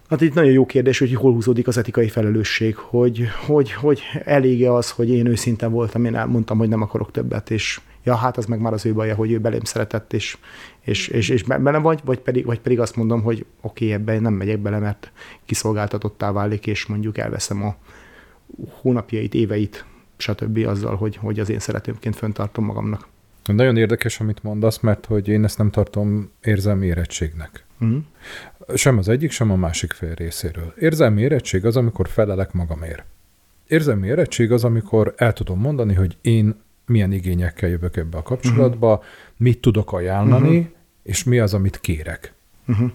Hát 0.10 0.22
itt 0.22 0.34
nagyon 0.34 0.52
jó 0.52 0.66
kérdés, 0.66 1.00
hogy 1.00 1.14
hol 1.14 1.34
húzódik 1.34 1.68
az 1.68 1.78
etikai 1.78 2.10
felelősség, 2.10 2.76
hogy, 2.76 3.28
hogy, 3.46 3.72
hogy 3.72 4.02
elége 4.26 4.74
az, 4.74 4.92
hogy 4.92 5.10
én 5.10 5.26
őszinte 5.26 5.68
voltam, 5.68 6.06
én 6.06 6.24
mondtam, 6.28 6.58
hogy 6.58 6.70
nem 6.70 6.82
akarok 6.82 7.12
többet, 7.12 7.52
és 7.52 7.82
ja, 8.04 8.16
hát 8.16 8.38
az 8.38 8.46
meg 8.46 8.60
már 8.60 8.74
az 8.74 8.86
ő 8.86 8.94
baja, 8.94 9.16
hogy 9.16 9.32
ő 9.32 9.40
belém 9.40 9.64
szeretett, 9.64 10.14
és, 10.14 10.38
és, 10.82 11.08
és, 11.08 11.30
és 11.30 11.44
bele 11.44 11.78
vagy, 11.78 12.00
vagy 12.06 12.20
pedig, 12.20 12.46
vagy 12.46 12.60
pedig 12.60 12.80
azt 12.80 12.96
mondom, 12.96 13.22
hogy 13.22 13.46
oké, 13.62 13.86
okay, 13.86 13.98
ebben 13.98 14.22
nem 14.22 14.34
megyek 14.34 14.60
bele, 14.60 14.80
mert 14.80 15.12
kiszolgáltatottá 15.46 16.32
válik, 16.32 16.68
és 16.68 16.86
mondjuk 16.86 17.18
elveszem 17.18 17.64
a 17.64 17.76
hónapjait, 18.70 19.34
éveit, 19.34 19.86
stb. 20.18 20.58
azzal, 20.68 20.96
hogy, 20.96 21.16
hogy 21.16 21.40
az 21.40 21.50
én 21.50 21.60
szeretőmként 21.60 22.16
föntartom 22.16 22.66
magamnak. 22.66 23.08
Nagyon 23.46 23.78
érdekes, 23.78 24.20
amit 24.20 24.44
mondasz, 24.44 24.80
mert 24.80 25.06
hogy 25.06 25.28
én 25.28 25.44
ezt 25.44 25.58
nem 25.58 25.72
tartom 25.72 26.32
érzelmi 26.42 26.86
érettségnek. 26.86 27.67
Mm. 27.86 27.98
Sem 28.76 28.98
az 28.98 29.10
egyik, 29.10 29.32
sem 29.32 29.52
a 29.52 29.56
másik 29.56 29.92
fél 29.92 30.14
részéről. 30.14 30.74
Érzelmi 30.80 31.22
érettség 31.22 31.66
az, 31.66 31.76
amikor 31.78 32.08
felelek 32.08 32.52
magamért. 32.52 33.06
Érzelmi 33.68 34.08
érettség 34.08 34.52
az, 34.52 34.64
amikor 34.64 35.14
el 35.18 35.34
tudom 35.34 35.60
mondani, 35.60 35.94
hogy 35.94 36.18
én 36.22 36.56
milyen 36.86 37.12
igényekkel 37.12 37.70
jövök 37.70 37.98
ebbe 37.98 38.18
a 38.18 38.22
kapcsolatba, 38.22 38.92
uh-huh. 38.94 39.06
mit 39.38 39.62
tudok 39.62 39.94
ajánlani, 39.94 40.58
uh-huh. 40.58 40.74
és 41.04 41.24
mi 41.24 41.40
az, 41.40 41.54
amit 41.54 41.80
kérek. 41.80 42.34
Uh-huh. 42.68 42.92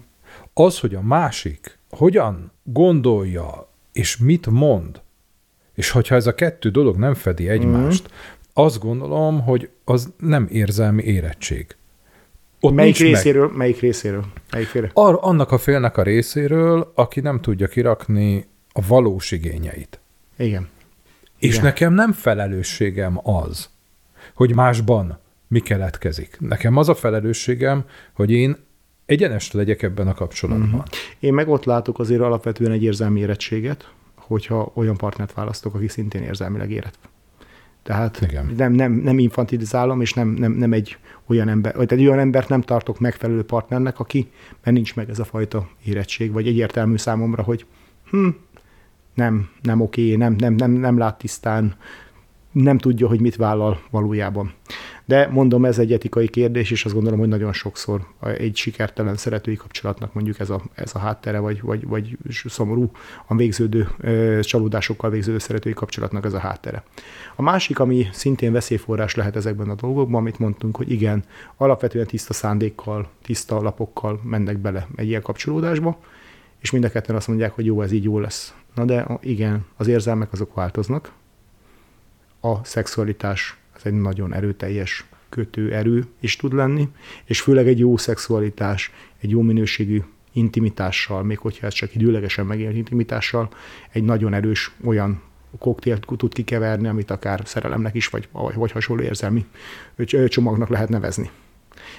Az, 0.53 0.79
hogy 0.79 0.95
a 0.95 1.01
másik 1.01 1.77
hogyan 1.89 2.51
gondolja, 2.63 3.67
és 3.91 4.17
mit 4.17 4.47
mond, 4.47 5.01
és 5.73 5.89
hogyha 5.89 6.15
ez 6.15 6.27
a 6.27 6.35
kettő 6.35 6.69
dolog 6.69 6.97
nem 6.97 7.13
fedi 7.13 7.49
egymást, 7.49 8.05
uh-huh. 8.05 8.65
azt 8.65 8.79
gondolom, 8.79 9.41
hogy 9.41 9.69
az 9.83 10.13
nem 10.17 10.47
érzelmi 10.51 11.03
érettség. 11.03 11.75
Ott 12.65 12.73
melyik 12.73 12.97
részéről? 12.97 13.47
Meg. 13.47 13.57
Melyik 13.57 13.79
részéről? 13.79 14.25
Melyik 14.51 14.67
félre? 14.67 14.89
Ar, 14.93 15.17
annak 15.21 15.51
a 15.51 15.57
félnek 15.57 15.97
a 15.97 16.03
részéről, 16.03 16.91
aki 16.95 17.19
nem 17.19 17.41
tudja 17.41 17.67
kirakni 17.67 18.47
a 18.71 18.81
valós 18.87 19.31
igényeit. 19.31 19.99
Igen. 20.37 20.69
És 21.37 21.53
Igen. 21.53 21.63
nekem 21.63 21.93
nem 21.93 22.11
felelősségem 22.11 23.19
az, 23.23 23.69
hogy 24.33 24.55
másban 24.55 25.19
mi 25.47 25.59
keletkezik. 25.59 26.37
Nekem 26.39 26.77
az 26.77 26.89
a 26.89 26.95
felelősségem, 26.95 27.85
hogy 28.13 28.31
én 28.31 28.55
egyenes 29.05 29.51
legyek 29.51 29.81
ebben 29.81 30.07
a 30.07 30.13
kapcsolatban. 30.13 30.67
Uh-huh. 30.67 30.83
Én 31.19 31.33
meg 31.33 31.49
ott 31.49 31.63
látok 31.63 31.99
azért 31.99 32.21
alapvetően 32.21 32.71
egy 32.71 32.83
érzelmi 32.83 33.19
érettséget, 33.19 33.91
hogyha 34.15 34.71
olyan 34.73 34.97
partnert 34.97 35.33
választok, 35.33 35.75
aki 35.75 35.87
szintén 35.87 36.23
érzelmileg 36.23 36.71
érett. 36.71 36.97
Tehát 37.83 38.21
Igen. 38.21 38.53
nem, 38.57 38.71
nem, 38.73 38.91
nem 38.91 39.19
infantilizálom, 39.19 40.01
és 40.01 40.13
nem, 40.13 40.27
nem, 40.27 40.51
nem 40.51 40.73
egy 40.73 40.97
olyan 41.27 41.49
ember, 41.49 41.75
vagy 41.75 41.93
egy 41.93 42.07
olyan 42.07 42.19
embert 42.19 42.49
nem 42.49 42.61
tartok 42.61 42.99
megfelelő 42.99 43.43
partnernek, 43.43 43.99
aki, 43.99 44.29
mert 44.63 44.75
nincs 44.75 44.95
meg 44.95 45.09
ez 45.09 45.19
a 45.19 45.23
fajta 45.23 45.69
érettség, 45.83 46.31
vagy 46.31 46.47
egyértelmű 46.47 46.97
számomra, 46.97 47.43
hogy 47.43 47.65
hm, 48.09 48.27
nem, 49.13 49.49
nem 49.61 49.81
oké, 49.81 50.15
nem, 50.15 50.35
nem, 50.37 50.53
nem, 50.53 50.71
nem 50.71 50.97
lát 50.97 51.17
tisztán, 51.17 51.75
nem 52.51 52.77
tudja, 52.77 53.07
hogy 53.07 53.21
mit 53.21 53.35
vállal 53.35 53.81
valójában. 53.89 54.53
De 55.05 55.27
mondom, 55.27 55.65
ez 55.65 55.79
egy 55.79 55.93
etikai 55.93 56.27
kérdés, 56.27 56.71
és 56.71 56.85
azt 56.85 56.93
gondolom, 56.93 57.19
hogy 57.19 57.27
nagyon 57.27 57.53
sokszor 57.53 58.07
egy 58.37 58.55
sikertelen 58.55 59.15
szeretői 59.15 59.55
kapcsolatnak 59.55 60.13
mondjuk 60.13 60.39
ez 60.39 60.49
a, 60.49 60.61
ez 60.73 60.91
a 60.95 60.99
háttere, 60.99 61.39
vagy, 61.39 61.61
vagy, 61.61 61.87
vagy 61.87 62.17
szomorú 62.45 62.91
a 63.25 63.35
végződő 63.35 63.87
csalódásokkal 64.41 65.09
végződő 65.09 65.37
szeretői 65.37 65.73
kapcsolatnak 65.73 66.25
ez 66.25 66.33
a 66.33 66.39
háttere. 66.39 66.83
A 67.35 67.41
másik, 67.41 67.79
ami 67.79 68.07
szintén 68.11 68.51
veszélyforrás 68.51 69.15
lehet 69.15 69.35
ezekben 69.35 69.69
a 69.69 69.75
dolgokban, 69.75 70.19
amit 70.19 70.39
mondtunk, 70.39 70.75
hogy 70.75 70.91
igen, 70.91 71.23
alapvetően 71.57 72.07
tiszta 72.07 72.33
szándékkal, 72.33 73.09
tiszta 73.23 73.61
lapokkal 73.61 74.19
mennek 74.23 74.57
bele 74.57 74.87
egy 74.95 75.07
ilyen 75.07 75.21
kapcsolódásba, 75.21 75.99
és 76.59 76.71
mind 76.71 76.83
a 76.83 76.89
ketten 76.89 77.15
azt 77.15 77.27
mondják, 77.27 77.51
hogy 77.51 77.65
jó, 77.65 77.81
ez 77.81 77.91
így 77.91 78.03
jó 78.03 78.19
lesz. 78.19 78.53
Na 78.75 78.85
de 78.85 79.19
igen, 79.21 79.65
az 79.77 79.87
érzelmek 79.87 80.31
azok 80.31 80.53
változnak, 80.53 81.11
a 82.39 82.65
szexualitás 82.65 83.57
az 83.83 83.91
egy 83.91 83.99
nagyon 83.99 84.33
erőteljes 84.33 85.05
kötőerő 85.29 86.05
is 86.19 86.35
tud 86.35 86.53
lenni, 86.53 86.87
és 87.25 87.41
főleg 87.41 87.67
egy 87.67 87.79
jó 87.79 87.97
szexualitás, 87.97 88.91
egy 89.21 89.29
jó 89.29 89.41
minőségű 89.41 90.01
intimitással, 90.31 91.23
még 91.23 91.37
hogyha 91.37 91.67
ez 91.67 91.73
csak 91.73 91.95
időlegesen 91.95 92.45
megélt 92.45 92.75
intimitással, 92.75 93.49
egy 93.91 94.03
nagyon 94.03 94.33
erős 94.33 94.71
olyan 94.83 95.21
koktélt 95.59 96.05
tud 96.17 96.33
kikeverni, 96.33 96.87
amit 96.87 97.11
akár 97.11 97.41
szerelemnek 97.45 97.95
is, 97.95 98.07
vagy, 98.07 98.29
vagy 98.31 98.71
hasonló 98.71 99.03
érzelmi 99.03 99.45
csomagnak 100.27 100.69
lehet 100.69 100.89
nevezni. 100.89 101.29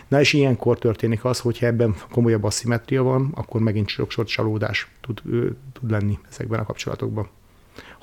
Na 0.08 0.20
és 0.20 0.32
ilyenkor 0.32 0.78
történik 0.78 1.24
az, 1.24 1.40
hogyha 1.40 1.66
ebben 1.66 1.94
komolyabb 2.10 2.44
aszimetria 2.44 3.02
van, 3.02 3.30
akkor 3.34 3.60
megint 3.60 3.88
sokszor 3.88 4.24
csalódás 4.24 4.88
tud, 5.00 5.22
tud 5.72 5.90
lenni 5.90 6.18
ezekben 6.30 6.60
a 6.60 6.64
kapcsolatokban 6.64 7.28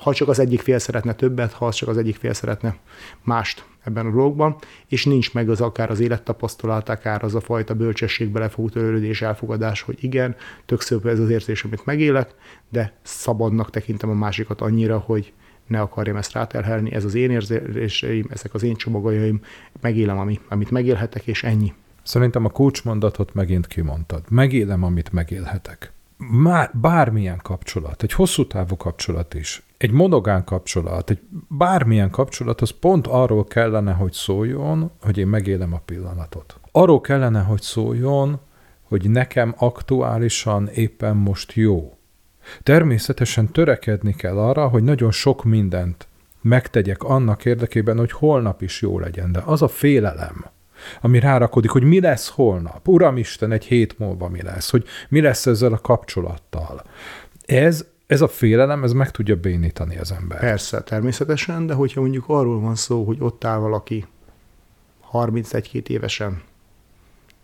ha 0.02 0.14
csak 0.14 0.28
az 0.28 0.38
egyik 0.38 0.60
fél 0.60 0.78
szeretne 0.78 1.12
többet, 1.12 1.52
ha 1.52 1.72
csak 1.72 1.88
az 1.88 1.96
egyik 1.96 2.16
fél 2.16 2.32
szeretne 2.32 2.76
mást 3.22 3.64
ebben 3.84 4.06
a 4.06 4.10
dologban, 4.10 4.56
és 4.88 5.04
nincs 5.04 5.34
meg 5.34 5.48
az 5.48 5.60
akár 5.60 5.90
az 5.90 6.00
élettapasztalat, 6.00 6.88
akár 6.88 7.24
az 7.24 7.34
a 7.34 7.40
fajta 7.40 7.74
bölcsesség 7.74 8.28
belefogó 8.28 8.68
törődés, 8.68 9.22
elfogadás, 9.22 9.82
hogy 9.82 9.98
igen, 10.00 10.36
tök 10.66 10.80
szép 10.80 11.06
ez 11.06 11.18
az 11.18 11.30
érzés, 11.30 11.64
amit 11.64 11.84
megélek, 11.84 12.34
de 12.68 12.92
szabadnak 13.02 13.70
tekintem 13.70 14.10
a 14.10 14.14
másikat 14.14 14.60
annyira, 14.60 14.98
hogy 14.98 15.32
ne 15.66 15.80
akarjam 15.80 16.16
ezt 16.16 16.32
ráterhelni, 16.32 16.92
ez 16.92 17.04
az 17.04 17.14
én 17.14 17.30
érzéseim, 17.30 18.26
ezek 18.30 18.54
az 18.54 18.62
én 18.62 18.74
csomagoljaim, 18.74 19.40
megélem, 19.80 20.18
ami, 20.18 20.40
amit 20.48 20.70
megélhetek, 20.70 21.26
és 21.26 21.42
ennyi. 21.42 21.74
Szerintem 22.02 22.44
a 22.44 22.48
kulcsmondatot 22.48 23.34
megint 23.34 23.66
kimondtad. 23.66 24.22
Megélem, 24.28 24.82
amit 24.82 25.12
megélhetek 25.12 25.92
már 26.30 26.70
bármilyen 26.72 27.40
kapcsolat, 27.42 28.02
egy 28.02 28.12
hosszú 28.12 28.46
távú 28.46 28.76
kapcsolat 28.76 29.34
is, 29.34 29.62
egy 29.82 29.90
monogán 29.90 30.44
kapcsolat, 30.44 31.10
egy 31.10 31.20
bármilyen 31.48 32.10
kapcsolat, 32.10 32.60
az 32.60 32.70
pont 32.70 33.06
arról 33.06 33.44
kellene, 33.44 33.92
hogy 33.92 34.12
szóljon, 34.12 34.90
hogy 35.00 35.18
én 35.18 35.26
megélem 35.26 35.72
a 35.72 35.80
pillanatot. 35.84 36.60
Arról 36.72 37.00
kellene, 37.00 37.40
hogy 37.40 37.62
szóljon, 37.62 38.40
hogy 38.82 39.10
nekem 39.10 39.54
aktuálisan 39.58 40.68
éppen 40.68 41.16
most 41.16 41.52
jó. 41.52 41.96
Természetesen 42.62 43.52
törekedni 43.52 44.14
kell 44.14 44.38
arra, 44.38 44.68
hogy 44.68 44.82
nagyon 44.82 45.10
sok 45.10 45.44
mindent 45.44 46.06
megtegyek 46.40 47.02
annak 47.02 47.44
érdekében, 47.44 47.98
hogy 47.98 48.12
holnap 48.12 48.62
is 48.62 48.80
jó 48.80 48.98
legyen. 48.98 49.32
De 49.32 49.42
az 49.44 49.62
a 49.62 49.68
félelem, 49.68 50.44
ami 51.00 51.18
rárakodik, 51.18 51.70
hogy 51.70 51.82
mi 51.84 52.00
lesz 52.00 52.28
holnap. 52.28 52.88
Uramisten, 52.88 53.52
egy 53.52 53.64
hét 53.64 53.98
múlva 53.98 54.28
mi 54.28 54.42
lesz, 54.42 54.70
hogy 54.70 54.84
mi 55.08 55.20
lesz 55.20 55.46
ezzel 55.46 55.72
a 55.72 55.78
kapcsolattal. 55.78 56.82
Ez, 57.46 57.86
ez 58.12 58.20
a 58.20 58.28
félelem, 58.28 58.84
ez 58.84 58.92
meg 58.92 59.10
tudja 59.10 59.36
bénítani 59.36 59.98
az 59.98 60.12
ember. 60.12 60.38
Persze, 60.38 60.82
természetesen, 60.82 61.66
de 61.66 61.74
hogyha 61.74 62.00
mondjuk 62.00 62.24
arról 62.26 62.60
van 62.60 62.74
szó, 62.74 63.04
hogy 63.04 63.16
ott 63.20 63.44
áll 63.44 63.58
valaki 63.58 64.06
31-2 65.12 65.88
évesen, 65.88 66.42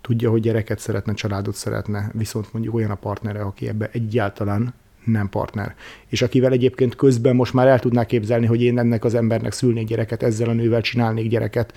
tudja, 0.00 0.30
hogy 0.30 0.40
gyereket 0.40 0.78
szeretne, 0.78 1.14
családot 1.14 1.54
szeretne, 1.54 2.10
viszont 2.12 2.52
mondjuk 2.52 2.74
olyan 2.74 2.90
a 2.90 2.94
partnere, 2.94 3.40
aki 3.40 3.68
ebbe 3.68 3.88
egyáltalán 3.92 4.74
nem 5.04 5.28
partner. 5.28 5.74
És 6.06 6.22
akivel 6.22 6.52
egyébként 6.52 6.96
közben 6.96 7.36
most 7.36 7.52
már 7.52 7.66
el 7.66 7.78
tudná 7.78 8.04
képzelni, 8.04 8.46
hogy 8.46 8.62
én 8.62 8.78
ennek 8.78 9.04
az 9.04 9.14
embernek 9.14 9.52
szülnék 9.52 9.86
gyereket, 9.86 10.22
ezzel 10.22 10.48
a 10.48 10.52
nővel 10.52 10.80
csinálnék 10.80 11.28
gyereket, 11.28 11.72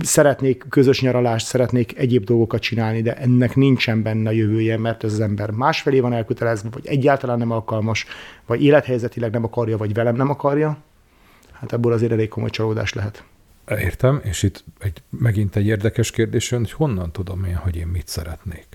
szeretnék 0.00 0.64
közös 0.68 1.00
nyaralást, 1.00 1.46
szeretnék 1.46 1.98
egyéb 1.98 2.24
dolgokat 2.24 2.60
csinálni, 2.60 3.02
de 3.02 3.16
ennek 3.16 3.54
nincsen 3.54 4.02
benne 4.02 4.32
jövője, 4.32 4.78
mert 4.78 5.04
ez 5.04 5.12
az 5.12 5.20
ember 5.20 5.50
másfelé 5.50 6.00
van 6.00 6.12
elkötelezve, 6.12 6.68
vagy 6.72 6.86
egyáltalán 6.86 7.38
nem 7.38 7.50
alkalmas, 7.50 8.06
vagy 8.46 8.62
élethelyzetileg 8.62 9.32
nem 9.32 9.44
akarja, 9.44 9.76
vagy 9.76 9.94
velem 9.94 10.16
nem 10.16 10.30
akarja, 10.30 10.78
hát 11.52 11.72
ebből 11.72 11.92
azért 11.92 12.12
elég 12.12 12.28
komoly 12.28 12.50
csalódás 12.50 12.92
lehet. 12.92 13.24
Értem, 13.68 14.20
és 14.22 14.42
itt 14.42 14.64
egy, 14.78 15.02
megint 15.08 15.56
egy 15.56 15.66
érdekes 15.66 16.10
kérdés 16.10 16.50
jön, 16.50 16.60
hogy 16.60 16.72
honnan 16.72 17.12
tudom 17.12 17.44
én, 17.44 17.56
hogy 17.56 17.76
én 17.76 17.86
mit 17.86 18.08
szeretnék. 18.08 18.66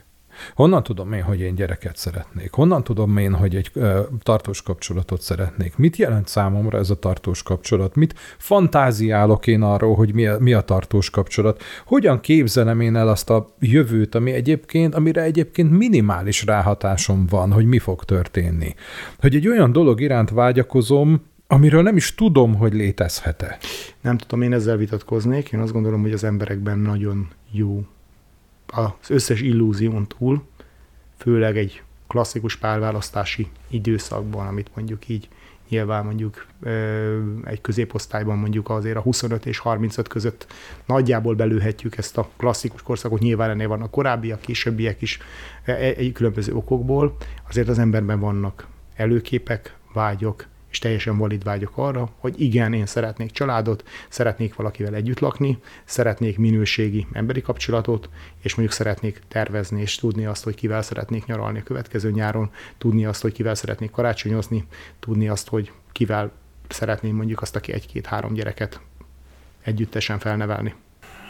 Honnan 0.56 0.84
tudom 0.84 1.14
én, 1.14 1.22
hogy 1.22 1.40
én 1.40 1.56
gyereket 1.56 1.98
szeretnék? 1.98 2.52
Honnan 2.52 2.84
tudom 2.84 3.18
én, 3.18 3.34
hogy 3.34 3.56
egy 3.56 3.70
ö, 3.74 4.00
tartós 4.20 4.62
kapcsolatot 4.62 5.22
szeretnék? 5.22 5.78
Mit 5.78 5.98
jelent 5.98 6.28
számomra 6.28 6.78
ez 6.78 6.90
a 6.90 7.00
tartós 7.00 7.44
kapcsolat? 7.44 7.96
Mit 7.96 8.14
fantáziálok 8.38 9.48
én 9.48 9.62
arról, 9.62 9.96
hogy 9.96 10.14
mi 10.14 10.28
a, 10.28 10.40
mi 10.40 10.54
a 10.54 10.62
tartós 10.62 11.10
kapcsolat? 11.10 11.62
Hogyan 11.86 12.20
képzelem 12.20 12.80
én 12.80 12.96
el 12.96 13.08
azt 13.08 13.30
a 13.30 13.56
jövőt, 13.60 14.16
ami 14.16 14.32
egyébként, 14.32 14.96
amire 14.96 15.22
egyébként 15.22 15.72
minimális 15.72 16.46
ráhatásom 16.46 17.26
van, 17.30 17.52
hogy 17.52 17.66
mi 17.66 17.80
fog 17.80 18.04
történni? 18.04 18.76
Hogy 19.20 19.36
egy 19.36 19.48
olyan 19.48 19.72
dolog 19.72 20.02
iránt 20.02 20.30
vágyakozom, 20.30 21.22
amiről 21.48 21.82
nem 21.82 21.96
is 21.96 22.16
tudom, 22.16 22.56
hogy 22.56 22.74
létezhet-e. 22.74 23.58
Nem 24.02 24.18
tudom, 24.18 24.42
én 24.42 24.54
ezzel 24.54 24.78
vitatkoznék. 24.78 25.52
Én 25.52 25.60
azt 25.60 25.72
gondolom, 25.72 26.02
hogy 26.02 26.12
az 26.12 26.24
emberekben 26.24 26.80
nagyon 26.80 27.28
jó 27.52 27.84
az 28.72 29.10
összes 29.10 29.42
illúzión 29.42 30.08
túl, 30.08 30.44
főleg 31.18 31.58
egy 31.58 31.82
klasszikus 32.08 32.56
párválasztási 32.56 33.48
időszakban, 33.70 34.48
amit 34.48 34.70
mondjuk 34.76 35.08
így 35.08 35.30
nyilván 35.70 36.06
mondjuk 36.06 36.46
egy 37.44 37.62
középosztályban 37.62 38.38
mondjuk 38.38 38.70
azért 38.70 38.98
a 38.98 39.02
25 39.02 39.46
és 39.46 39.58
35 39.58 40.08
között 40.08 40.48
nagyjából 40.86 41.36
belőhetjük 41.36 41.98
ezt 41.98 42.18
a 42.18 42.30
klasszikus 42.38 42.82
korszakot, 42.82 43.20
nyilván 43.20 43.50
ennél 43.50 43.68
vannak 43.68 43.92
korábbiak, 43.92 44.42
későbbiek 44.42 45.02
is 45.02 45.20
egy 45.66 46.12
különböző 46.12 46.54
okokból, 46.54 47.18
azért 47.48 47.68
az 47.68 47.80
emberben 47.80 48.20
vannak 48.20 48.68
előképek, 48.96 49.76
vágyok, 49.94 50.46
és 50.72 50.80
teljesen 50.80 51.18
valid 51.18 51.44
vágyok 51.44 51.72
arra, 51.76 52.10
hogy 52.18 52.42
igen, 52.42 52.74
én 52.74 52.86
szeretnék 52.86 53.32
családot, 53.32 53.88
szeretnék 54.10 54.56
valakivel 54.56 54.96
együtt 54.96 55.20
lakni, 55.20 55.58
szeretnék 55.84 56.38
minőségi 56.38 57.08
emberi 57.12 57.42
kapcsolatot, 57.42 58.10
és 58.42 58.56
mondjuk 58.56 58.78
szeretnék 58.78 59.22
tervezni, 59.28 59.82
és 59.82 59.96
tudni 59.96 60.26
azt, 60.26 60.44
hogy 60.44 60.56
kivel 60.56 60.82
szeretnék 60.82 61.26
nyaralni 61.26 61.60
a 61.60 61.64
következő 61.64 62.12
nyáron, 62.12 62.52
tudni 62.78 63.06
azt, 63.06 63.22
hogy 63.22 63.34
kivel 63.34 63.56
szeretnék 63.56 63.92
karácsonyozni, 63.92 64.66
tudni 65.00 65.28
azt, 65.28 65.48
hogy 65.48 65.72
kivel 65.92 66.32
szeretném 66.68 67.16
mondjuk 67.16 67.42
azt, 67.42 67.56
aki 67.56 67.74
egy-két-három 67.74 68.34
gyereket 68.34 68.80
együttesen 69.62 70.20
felnevelni. 70.20 70.74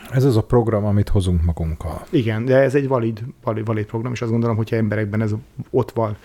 Ez 0.10 0.24
az 0.24 0.38
a 0.38 0.44
program, 0.44 0.86
amit 0.86 1.10
hozunk 1.10 1.44
magunkkal. 1.44 2.06
Igen, 2.10 2.46
de 2.46 2.58
ez 2.58 2.76
egy 2.76 2.88
valid, 2.88 3.24
valid, 3.44 3.66
valid 3.66 3.86
program, 3.86 4.12
és 4.12 4.22
azt 4.22 4.32
gondolom, 4.32 4.56
hogyha 4.56 4.76
emberekben 4.76 5.22
ez 5.22 5.32
ott 5.70 5.92
van, 5.92 6.18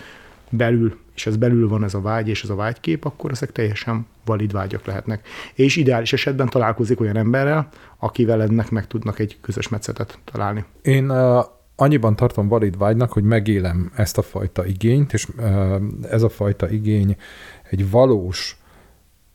belül, 0.50 0.96
és 1.14 1.26
ez 1.26 1.36
belül 1.36 1.68
van 1.68 1.84
ez 1.84 1.94
a 1.94 2.00
vágy 2.00 2.28
és 2.28 2.42
ez 2.42 2.48
a 2.48 2.54
vágykép, 2.54 3.04
akkor 3.04 3.30
ezek 3.30 3.52
teljesen 3.52 4.06
valid 4.24 4.52
vágyak 4.52 4.84
lehetnek. 4.84 5.28
És 5.54 5.76
ideális 5.76 6.12
esetben 6.12 6.48
találkozik 6.48 7.00
olyan 7.00 7.16
emberrel, 7.16 7.68
akivel 7.98 8.42
ennek 8.42 8.70
meg 8.70 8.86
tudnak 8.86 9.18
egy 9.18 9.36
közös 9.40 9.68
metszetet 9.68 10.18
találni. 10.24 10.64
Én 10.82 11.10
uh, 11.10 11.44
annyiban 11.76 12.16
tartom 12.16 12.48
valid 12.48 12.78
vágynak, 12.78 13.12
hogy 13.12 13.22
megélem 13.22 13.92
ezt 13.94 14.18
a 14.18 14.22
fajta 14.22 14.66
igényt, 14.66 15.12
és 15.12 15.26
uh, 15.36 15.76
ez 16.10 16.22
a 16.22 16.28
fajta 16.28 16.70
igény 16.70 17.16
egy 17.70 17.90
valós 17.90 18.58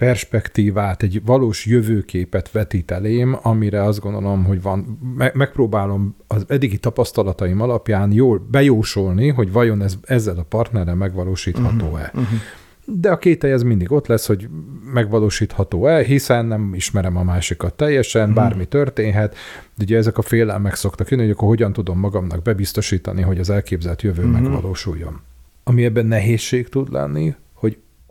perspektívát, 0.02 1.04
egy 1.04 1.22
valós 1.26 1.66
jövőképet 1.66 2.52
vetít 2.52 2.92
elém, 2.92 3.38
amire 3.42 3.84
azt 3.84 4.00
gondolom, 4.00 4.44
hogy 4.44 4.62
van, 4.62 5.00
me- 5.16 5.34
megpróbálom 5.34 6.16
az 6.28 6.46
eddigi 6.48 6.78
tapasztalataim 6.78 7.62
alapján 7.62 8.12
jól 8.12 8.48
bejósolni, 8.52 9.28
hogy 9.28 9.52
vajon 9.52 9.82
ez 9.82 9.98
ezzel 10.02 10.38
a 10.38 10.44
partnerrel 10.44 10.96
megvalósítható-e. 10.96 12.12
Uh-huh, 12.14 12.22
uh-huh. 12.22 12.40
De 12.86 13.12
a 13.12 13.18
kételj 13.18 13.54
ez 13.54 13.64
mindig 13.64 13.92
ott 13.92 14.08
lesz, 14.08 14.28
hogy 14.28 14.50
megvalósítható-e, 14.94 16.04
hiszen 16.04 16.46
nem 16.46 16.74
ismerem 16.74 17.18
a 17.18 17.24
másikat 17.24 17.74
teljesen, 17.74 18.30
uh-huh. 18.30 18.36
bármi 18.36 18.66
történhet. 18.66 19.36
De 19.76 19.84
ugye 19.84 19.98
ezek 19.98 20.18
a 20.18 20.22
félelmek 20.22 20.76
szoktak 20.76 21.10
jönni, 21.10 21.24
hogy 21.24 21.32
akkor 21.32 21.48
hogyan 21.48 21.74
tudom 21.74 22.00
magamnak 22.00 22.42
bebiztosítani, 22.42 23.22
hogy 23.22 23.40
az 23.40 23.50
elképzelt 23.50 24.02
jövő 24.02 24.24
uh-huh. 24.24 24.42
megvalósuljon. 24.42 25.22
Ami 25.64 25.86
ebben 25.86 26.06
nehézség 26.06 26.70
tud 26.70 26.92
lenni, 26.92 27.36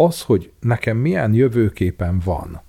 az, 0.05 0.23
hogy 0.23 0.53
nekem 0.61 0.97
milyen 0.97 1.35
jövőképen 1.35 2.21
van, 2.25 2.61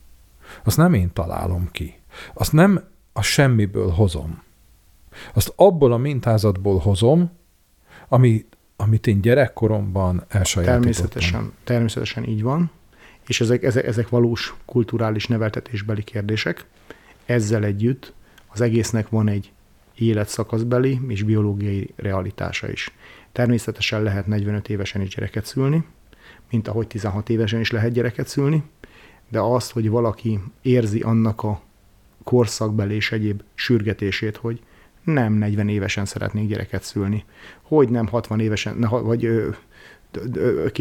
azt 0.64 0.78
nem 0.78 0.94
én 0.94 1.14
találom 1.14 1.70
ki. 1.72 2.00
Azt 2.34 2.52
nem 2.52 2.84
a 3.14 3.22
semmiből 3.22 3.90
hozom. 3.90 4.44
Azt 5.34 5.54
abból 5.56 5.92
a 5.92 5.98
mintázatból 5.98 6.78
hozom, 6.78 7.32
ami, 8.08 8.46
amit 8.76 9.08
én 9.08 9.22
gyerekkoromban 9.22 10.24
elsajátítottam. 10.28 10.82
Természetesen, 10.82 11.54
természetesen 11.64 12.24
így 12.24 12.42
van, 12.42 12.72
és 13.28 13.42
ezek, 13.42 13.64
ezek, 13.64 13.86
ezek 13.86 14.10
valós 14.10 14.56
kulturális 14.66 15.28
neveltetésbeli 15.28 16.04
kérdések. 16.04 16.66
Ezzel 17.26 17.64
együtt 17.64 18.14
az 18.48 18.62
egésznek 18.62 19.10
van 19.10 19.28
egy 19.28 19.52
életszakaszbeli 19.96 21.00
és 21.08 21.24
biológiai 21.24 21.94
realitása 21.96 22.72
is. 22.72 22.92
Természetesen 23.32 24.04
lehet 24.04 24.28
45 24.28 24.70
évesen 24.70 25.02
is 25.02 25.16
gyereket 25.16 25.46
szülni, 25.46 25.84
mint 26.50 26.68
ahogy 26.68 26.88
16 26.88 27.30
évesen 27.30 27.60
is 27.60 27.72
lehet 27.72 27.92
gyereket 27.92 28.28
szülni, 28.28 28.64
de 29.30 29.40
azt, 29.40 29.72
hogy 29.72 29.90
valaki 29.90 30.40
érzi 30.62 31.00
annak 31.00 31.44
a 31.44 31.62
korszakbeli 32.24 32.96
és 32.96 33.12
egyéb 33.12 33.42
sürgetését, 33.54 34.38
hogy 34.38 34.62
nem 35.04 35.34
40 35.34 35.70
évesen 35.70 36.06
szeretnék 36.06 36.48
gyereket 36.48 36.84
szülni, 36.84 37.26
hogy 37.62 37.90
nem 37.90 38.08
60 38.08 38.40
évesen, 38.40 38.88
vagy 38.90 39.26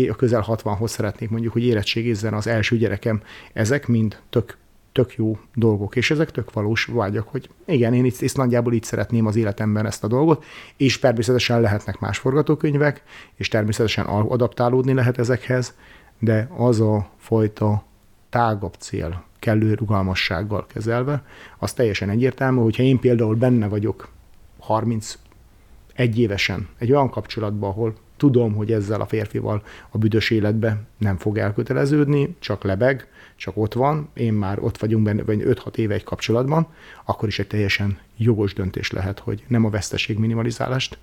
a 0.08 0.16
közel 0.16 0.44
60-hoz 0.46 0.90
szeretnék 0.90 1.30
mondjuk, 1.30 1.52
hogy 1.52 1.64
érettségizzen 1.64 2.34
az 2.34 2.46
első 2.46 2.76
gyerekem. 2.76 3.22
Ezek 3.52 3.86
mind 3.86 4.20
tök, 4.30 4.56
tök 4.92 5.14
jó 5.14 5.38
dolgok, 5.54 5.96
és 5.96 6.10
ezek 6.10 6.30
tök 6.30 6.52
valós 6.52 6.84
vágyak, 6.84 7.28
hogy 7.28 7.50
igen, 7.66 7.94
én 7.94 8.04
itt, 8.04 8.20
itt 8.20 8.36
nagyjából 8.36 8.72
így 8.72 8.82
szeretném 8.82 9.26
az 9.26 9.36
életemben 9.36 9.86
ezt 9.86 10.04
a 10.04 10.08
dolgot, 10.08 10.44
és 10.76 10.98
természetesen 10.98 11.60
lehetnek 11.60 11.98
más 11.98 12.18
forgatókönyvek, 12.18 13.02
és 13.34 13.48
természetesen 13.48 14.06
adaptálódni 14.06 14.92
lehet 14.92 15.18
ezekhez, 15.18 15.74
de 16.18 16.48
az 16.56 16.80
a 16.80 17.10
fajta 17.16 17.84
tágabb 18.30 18.74
cél, 18.78 19.24
kellő 19.38 19.74
rugalmassággal 19.74 20.66
kezelve, 20.66 21.24
az 21.58 21.72
teljesen 21.72 22.10
egyértelmű, 22.10 22.60
hogyha 22.60 22.82
én 22.82 22.98
például 22.98 23.34
benne 23.34 23.68
vagyok 23.68 24.08
31 24.58 25.18
évesen 26.14 26.68
egy 26.78 26.92
olyan 26.92 27.10
kapcsolatban, 27.10 27.70
ahol 27.70 27.94
tudom, 28.20 28.54
hogy 28.54 28.72
ezzel 28.72 29.00
a 29.00 29.06
férfival 29.06 29.62
a 29.90 29.98
büdös 29.98 30.30
életbe 30.30 30.80
nem 30.98 31.16
fog 31.16 31.38
elköteleződni, 31.38 32.36
csak 32.38 32.62
lebeg, 32.62 33.08
csak 33.36 33.56
ott 33.56 33.72
van, 33.72 34.08
én 34.14 34.32
már 34.32 34.58
ott 34.58 34.78
vagyunk 34.78 35.04
benne, 35.04 35.22
vagy 35.22 35.42
5-6 35.44 35.76
éve 35.76 35.94
egy 35.94 36.04
kapcsolatban, 36.04 36.66
akkor 37.04 37.28
is 37.28 37.38
egy 37.38 37.46
teljesen 37.46 37.98
jogos 38.16 38.54
döntés 38.54 38.90
lehet, 38.90 39.18
hogy 39.18 39.44
nem 39.48 39.64
a 39.64 39.70
veszteség 39.70 40.18
minimalizálást 40.18 40.98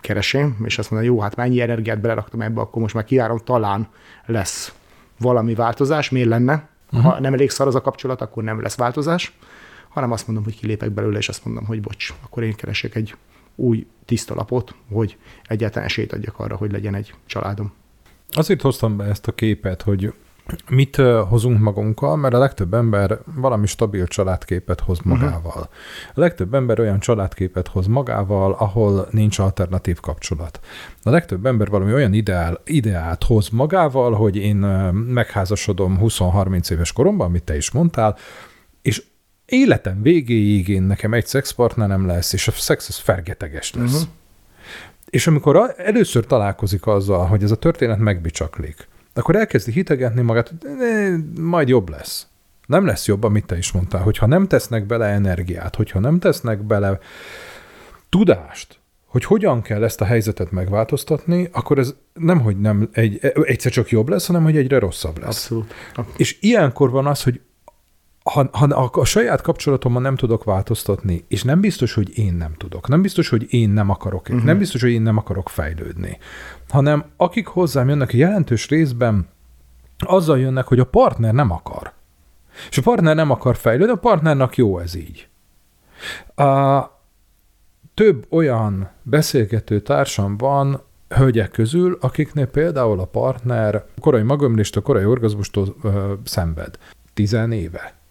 keresem, 0.00 0.56
és 0.64 0.78
azt 0.78 0.90
mondom, 0.90 1.08
jó, 1.08 1.20
hát 1.20 1.36
mennyi 1.36 1.60
energiát 1.60 2.00
beleraktam 2.00 2.40
ebbe, 2.40 2.60
akkor 2.60 2.82
most 2.82 2.94
már 2.94 3.04
kiárom, 3.04 3.38
talán 3.38 3.88
lesz 4.26 4.74
valami 5.18 5.54
változás, 5.54 6.10
miért 6.10 6.28
lenne? 6.28 6.68
Uh-huh. 6.92 7.12
Ha 7.12 7.20
nem 7.20 7.32
elég 7.32 7.50
szar 7.50 7.66
az 7.66 7.74
a 7.74 7.80
kapcsolat, 7.80 8.20
akkor 8.20 8.42
nem 8.42 8.60
lesz 8.60 8.76
változás, 8.76 9.36
hanem 9.88 10.12
azt 10.12 10.26
mondom, 10.26 10.44
hogy 10.44 10.58
kilépek 10.58 10.90
belőle, 10.90 11.18
és 11.18 11.28
azt 11.28 11.44
mondom, 11.44 11.64
hogy 11.64 11.80
bocs, 11.80 12.14
akkor 12.24 12.42
én 12.42 12.54
keresek 12.54 12.94
egy 12.94 13.14
új 13.54 13.86
tiszta 14.04 14.34
lapot, 14.34 14.74
hogy 14.92 15.16
egyáltalán 15.44 15.86
esélyt 15.88 16.12
adjak 16.12 16.38
arra, 16.38 16.56
hogy 16.56 16.72
legyen 16.72 16.94
egy 16.94 17.14
családom. 17.26 17.72
Azért 18.30 18.62
hoztam 18.62 18.96
be 18.96 19.04
ezt 19.04 19.26
a 19.26 19.32
képet, 19.32 19.82
hogy 19.82 20.12
mit 20.70 20.96
hozunk 21.28 21.60
magunkkal, 21.60 22.16
mert 22.16 22.34
a 22.34 22.38
legtöbb 22.38 22.74
ember 22.74 23.18
valami 23.34 23.66
stabil 23.66 24.06
családképet 24.06 24.80
hoz 24.80 24.98
mhm. 24.98 25.08
magával. 25.08 25.42
Uh-huh. 25.46 25.66
A 26.14 26.20
legtöbb 26.20 26.54
ember 26.54 26.80
olyan 26.80 26.98
családképet 27.00 27.68
hoz 27.68 27.86
magával, 27.86 28.52
ahol 28.52 29.08
nincs 29.10 29.38
alternatív 29.38 30.00
kapcsolat. 30.00 30.60
A 31.02 31.10
legtöbb 31.10 31.46
ember 31.46 31.68
valami 31.68 31.92
olyan 31.92 32.12
ideál, 32.12 32.60
ideát 32.64 33.24
hoz 33.24 33.48
magával, 33.48 34.12
hogy 34.12 34.36
én 34.36 34.56
megházasodom 35.06 35.98
20-30 36.00 36.70
éves 36.70 36.92
koromban, 36.92 37.26
amit 37.26 37.44
te 37.44 37.56
is 37.56 37.70
mondtál, 37.70 38.16
életem 39.46 40.02
végéig 40.02 40.68
én 40.68 40.82
nekem 40.82 41.14
egy 41.14 41.26
szexpartnerem 41.26 42.06
lesz, 42.06 42.32
és 42.32 42.48
a 42.48 42.52
szex 42.52 42.88
az 42.88 42.96
fergeteges 42.96 43.72
lesz. 43.72 43.92
Uh-huh. 43.92 44.08
És 45.10 45.26
amikor 45.26 45.74
először 45.76 46.26
találkozik 46.26 46.86
azzal, 46.86 47.26
hogy 47.26 47.42
ez 47.42 47.50
a 47.50 47.56
történet 47.56 47.98
megbicsaklik, 47.98 48.88
akkor 49.14 49.36
elkezdi 49.36 49.72
hitegetni 49.72 50.22
magát, 50.22 50.48
hogy 50.48 51.40
majd 51.40 51.68
jobb 51.68 51.88
lesz. 51.88 52.26
Nem 52.66 52.86
lesz 52.86 53.06
jobb, 53.06 53.22
amit 53.22 53.46
te 53.46 53.56
is 53.56 53.72
mondtál, 53.72 54.02
hogyha 54.02 54.26
nem 54.26 54.46
tesznek 54.46 54.86
bele 54.86 55.06
energiát, 55.06 55.76
hogyha 55.76 55.98
nem 55.98 56.18
tesznek 56.18 56.62
bele 56.62 56.98
tudást, 58.08 58.78
hogy 59.06 59.24
hogyan 59.24 59.62
kell 59.62 59.84
ezt 59.84 60.00
a 60.00 60.04
helyzetet 60.04 60.50
megváltoztatni, 60.50 61.48
akkor 61.52 61.78
ez 61.78 61.94
nem, 62.12 62.40
hogy 62.40 62.60
nem 62.60 62.88
egy, 62.92 63.32
egyszer 63.42 63.72
csak 63.72 63.90
jobb 63.90 64.08
lesz, 64.08 64.26
hanem 64.26 64.42
hogy 64.42 64.56
egyre 64.56 64.78
rosszabb 64.78 65.18
lesz. 65.18 65.28
Abszolút. 65.28 65.74
És 66.16 66.36
ilyenkor 66.40 66.90
van 66.90 67.06
az, 67.06 67.22
hogy 67.22 67.40
ha, 68.30 68.48
ha 68.52 68.64
a, 68.64 69.00
a 69.00 69.04
saját 69.04 69.40
kapcsolatomban 69.40 70.02
nem 70.02 70.16
tudok 70.16 70.44
változtatni, 70.44 71.24
és 71.28 71.42
nem 71.42 71.60
biztos, 71.60 71.94
hogy 71.94 72.18
én 72.18 72.34
nem 72.34 72.54
tudok, 72.56 72.88
nem 72.88 73.02
biztos, 73.02 73.28
hogy 73.28 73.46
én 73.52 73.70
nem 73.70 73.90
akarok, 73.90 74.28
uh-huh. 74.28 74.44
nem 74.44 74.58
biztos, 74.58 74.80
hogy 74.80 74.90
én 74.90 75.02
nem 75.02 75.16
akarok 75.16 75.48
fejlődni, 75.48 76.18
hanem 76.68 77.04
akik 77.16 77.46
hozzám 77.46 77.88
jönnek 77.88 78.12
jelentős 78.12 78.68
részben 78.68 79.28
azzal 79.98 80.38
jönnek, 80.38 80.66
hogy 80.66 80.78
a 80.78 80.84
partner 80.84 81.34
nem 81.34 81.50
akar. 81.50 81.92
És 82.70 82.78
a 82.78 82.82
partner 82.82 83.14
nem 83.14 83.30
akar 83.30 83.56
fejlődni, 83.56 83.92
a 83.92 83.96
partnernak 83.96 84.56
jó 84.56 84.78
ez 84.78 84.94
így. 84.94 85.28
A, 86.34 86.82
több 87.94 88.26
olyan 88.30 88.90
beszélgető 89.02 89.80
társam 89.80 90.36
van, 90.36 90.82
hölgyek 91.08 91.50
közül, 91.50 91.98
akiknél 92.00 92.46
például 92.46 93.00
a 93.00 93.04
partner 93.04 93.84
korai 94.00 94.22
magömlést, 94.22 94.76
a 94.76 94.80
korai 94.80 95.04
orgazmustól 95.04 95.76
ö, 95.82 96.12
szenved. 96.24 96.78
Tizen 97.14 97.52
éve. 97.52 98.02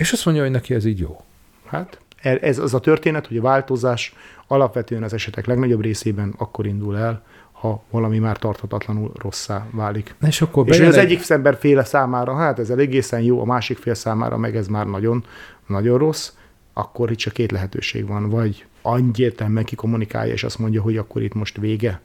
És 0.00 0.12
azt 0.12 0.24
mondja, 0.24 0.42
hogy 0.42 0.52
neki 0.52 0.74
ez 0.74 0.84
így 0.84 0.98
jó. 0.98 1.24
Hát 1.66 2.00
ez 2.22 2.58
az 2.58 2.74
a 2.74 2.80
történet, 2.80 3.26
hogy 3.26 3.36
a 3.36 3.42
változás 3.42 4.14
alapvetően 4.46 5.02
az 5.02 5.12
esetek 5.12 5.46
legnagyobb 5.46 5.82
részében 5.82 6.34
akkor 6.38 6.66
indul 6.66 6.96
el, 6.96 7.24
ha 7.52 7.82
valami 7.90 8.18
már 8.18 8.38
tarthatatlanul 8.38 9.12
rosszá 9.14 9.66
válik. 9.70 10.14
És, 10.26 10.40
akkor 10.42 10.68
és 10.68 10.80
az 10.80 10.96
egyik 10.96 11.30
ember 11.30 11.56
féle 11.58 11.84
számára, 11.84 12.34
hát 12.34 12.58
ez 12.58 12.70
egészen 12.70 13.20
jó, 13.20 13.40
a 13.40 13.44
másik 13.44 13.78
fél 13.78 13.94
számára 13.94 14.36
meg 14.36 14.56
ez 14.56 14.66
már 14.66 14.86
nagyon, 14.86 15.24
nagyon 15.66 15.98
rossz, 15.98 16.32
akkor 16.72 17.10
itt 17.10 17.18
csak 17.18 17.32
két 17.32 17.50
lehetőség 17.50 18.06
van, 18.06 18.28
vagy 18.28 18.66
annyit 18.82 19.44
kikommunikálja, 19.64 20.32
és 20.32 20.44
azt 20.44 20.58
mondja, 20.58 20.82
hogy 20.82 20.96
akkor 20.96 21.22
itt 21.22 21.34
most 21.34 21.56
vége, 21.56 22.00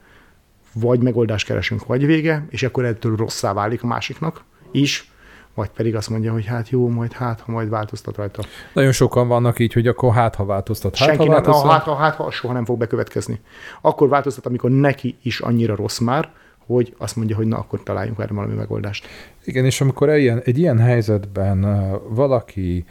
vagy 0.74 1.00
megoldást 1.00 1.46
keresünk, 1.46 1.86
vagy 1.86 2.06
vége, 2.06 2.46
és 2.50 2.64
akkor 2.64 2.86
ettől 2.86 3.16
rosszá 3.16 3.54
válik 3.54 3.84
a 3.84 3.88
másiknak 3.88 4.44
is, 4.72 5.10
vagy 5.56 5.70
pedig 5.70 5.96
azt 5.96 6.10
mondja, 6.10 6.32
hogy 6.32 6.46
hát 6.46 6.70
jó, 6.70 6.89
majd 6.89 7.12
hát, 7.12 7.39
ha 7.39 7.52
majd 7.52 7.70
változtat 7.70 8.15
rajta. 8.15 8.44
Nagyon 8.74 8.91
sokan 8.91 9.28
vannak 9.28 9.60
így, 9.60 9.74
hogy 9.74 9.88
akkor 9.88 10.13
hát, 10.13 10.36
ha 10.36 10.46
változtat. 10.46 10.98
Hát, 10.98 11.08
Senki 11.08 11.26
ha 11.26 11.32
változtat. 11.32 11.63
nem, 11.63 11.74
hát, 11.74 11.84
ha, 11.84 11.96
hát, 11.96 12.15
ha 12.15 12.32
soha 12.32 12.54
nem 12.54 12.65
fog 12.65 12.78
bekövetkezni. 12.78 13.39
Akkor 13.82 14.10
változtat, 14.10 14.46
amikor 14.46 14.70
neki 14.70 15.18
is 15.22 15.39
annyira 15.39 15.76
rossz 15.76 16.00
már, 16.00 16.32
hogy 16.65 16.96
azt 16.98 17.15
mondja, 17.15 17.36
hogy 17.36 17.48
na, 17.48 17.58
akkor 17.58 17.84
találjunk 17.84 18.20
erre 18.20 18.34
valami 18.34 18.54
megoldást. 18.54 19.08
Igen, 19.44 19.65
és 19.65 19.82
amikor 19.82 20.10
egy 20.10 20.28
egy 20.28 20.58
ilyen 20.58 20.80
helyzetben 20.80 21.62
valaki 22.10 22.86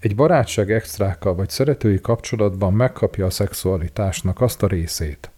egy 0.00 0.14
barátság 0.14 0.70
extrákkal 0.70 1.34
vagy 1.34 1.48
szeretői 1.48 2.00
kapcsolatban 2.00 2.72
megkapja 2.72 3.26
a 3.26 3.30
szexualitásnak 3.30 4.40
azt 4.40 4.62
a 4.62 4.66
részét, 4.66 5.30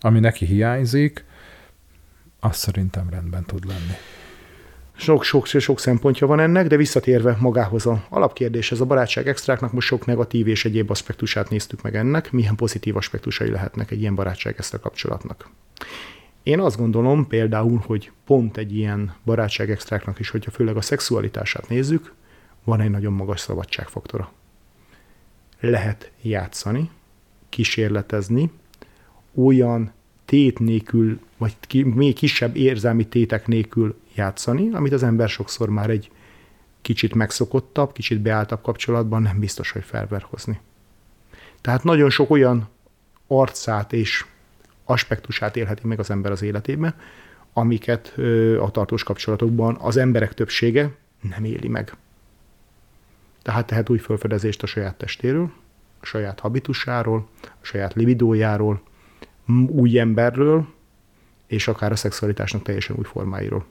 ami 0.00 0.20
neki 0.20 0.44
hiányzik, 0.44 1.24
az 2.40 2.56
szerintem 2.56 3.10
rendben 3.10 3.44
tud 3.44 3.66
lenni. 3.66 3.96
Sok, 4.96 5.24
sok, 5.24 5.78
szempontja 5.78 6.26
van 6.26 6.40
ennek, 6.40 6.66
de 6.66 6.76
visszatérve 6.76 7.36
magához 7.40 7.86
a 7.86 8.04
alapkérdés, 8.08 8.72
ez 8.72 8.80
a 8.80 8.84
barátság 8.84 9.28
extráknak 9.28 9.72
most 9.72 9.86
sok 9.86 10.06
negatív 10.06 10.48
és 10.48 10.64
egyéb 10.64 10.90
aspektusát 10.90 11.50
néztük 11.50 11.82
meg 11.82 11.96
ennek, 11.96 12.32
milyen 12.32 12.56
pozitív 12.56 12.96
aspektusai 12.96 13.50
lehetnek 13.50 13.90
egy 13.90 14.00
ilyen 14.00 14.14
barátság 14.14 14.54
extra 14.56 14.78
kapcsolatnak. 14.78 15.50
Én 16.42 16.60
azt 16.60 16.76
gondolom 16.76 17.26
például, 17.26 17.82
hogy 17.86 18.10
pont 18.24 18.56
egy 18.56 18.76
ilyen 18.76 19.14
barátság 19.24 19.70
extráknak 19.70 20.18
is, 20.18 20.30
hogyha 20.30 20.50
főleg 20.50 20.76
a 20.76 20.80
szexualitását 20.80 21.68
nézzük, 21.68 22.12
van 22.64 22.80
egy 22.80 22.90
nagyon 22.90 23.12
magas 23.12 23.40
szabadságfaktora. 23.40 24.32
Lehet 25.60 26.10
játszani, 26.22 26.90
kísérletezni, 27.48 28.50
olyan 29.34 29.92
tét 30.24 30.58
nélkül, 30.58 31.20
vagy 31.36 31.56
ki, 31.60 31.82
még 31.82 32.14
kisebb 32.14 32.56
érzelmi 32.56 33.06
tétek 33.06 33.46
nélkül 33.46 34.00
játszani, 34.14 34.70
amit 34.72 34.92
az 34.92 35.02
ember 35.02 35.28
sokszor 35.28 35.68
már 35.68 35.90
egy 35.90 36.10
kicsit 36.82 37.14
megszokottabb, 37.14 37.92
kicsit 37.92 38.20
beálltabb 38.20 38.62
kapcsolatban 38.62 39.22
nem 39.22 39.38
biztos, 39.38 39.70
hogy 39.70 39.84
felver. 39.84 40.26
Tehát 41.60 41.84
nagyon 41.84 42.10
sok 42.10 42.30
olyan 42.30 42.68
arcát 43.26 43.92
és 43.92 44.24
aspektusát 44.84 45.56
élheti 45.56 45.86
meg 45.86 45.98
az 45.98 46.10
ember 46.10 46.30
az 46.32 46.42
életében, 46.42 46.94
amiket 47.52 48.14
a 48.60 48.70
tartós 48.70 49.02
kapcsolatokban 49.02 49.76
az 49.80 49.96
emberek 49.96 50.34
többsége 50.34 50.94
nem 51.20 51.44
éli 51.44 51.68
meg. 51.68 51.96
Tehát 53.42 53.66
tehet 53.66 53.90
új 53.90 53.98
felfedezést 53.98 54.62
a 54.62 54.66
saját 54.66 54.94
testéről, 54.94 55.52
a 56.00 56.06
saját 56.06 56.40
habitusáról, 56.40 57.28
a 57.42 57.64
saját 57.64 57.94
libidójáról, 57.94 58.82
új 59.68 59.98
emberről, 59.98 60.66
és 61.46 61.68
akár 61.68 61.92
a 61.92 61.96
szexualitásnak 61.96 62.62
teljesen 62.62 62.96
új 62.98 63.04
formáiról. 63.04 63.64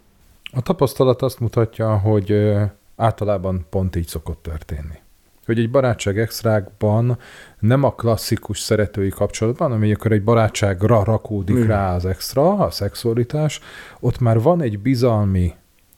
A 0.53 0.61
tapasztalat 0.61 1.21
azt 1.21 1.39
mutatja, 1.39 1.97
hogy 1.97 2.53
általában 2.95 3.65
pont 3.69 3.95
így 3.95 4.07
szokott 4.07 4.43
történni. 4.43 4.99
Hogy 5.45 5.59
egy 5.59 5.71
barátság 5.71 6.19
extrákban 6.19 7.17
nem 7.59 7.83
a 7.83 7.95
klasszikus 7.95 8.59
szeretői 8.59 9.09
kapcsolatban, 9.09 9.71
ami 9.71 9.93
akkor 9.93 10.11
egy 10.11 10.23
barátságra 10.23 11.03
rakódik 11.03 11.55
mm. 11.55 11.67
rá 11.67 11.95
az 11.95 12.05
extra, 12.05 12.57
a 12.57 12.71
szexualitás, 12.71 13.59
ott 13.99 14.19
már 14.19 14.41
van 14.41 14.61
egy 14.61 14.79
bizalmi 14.79 15.53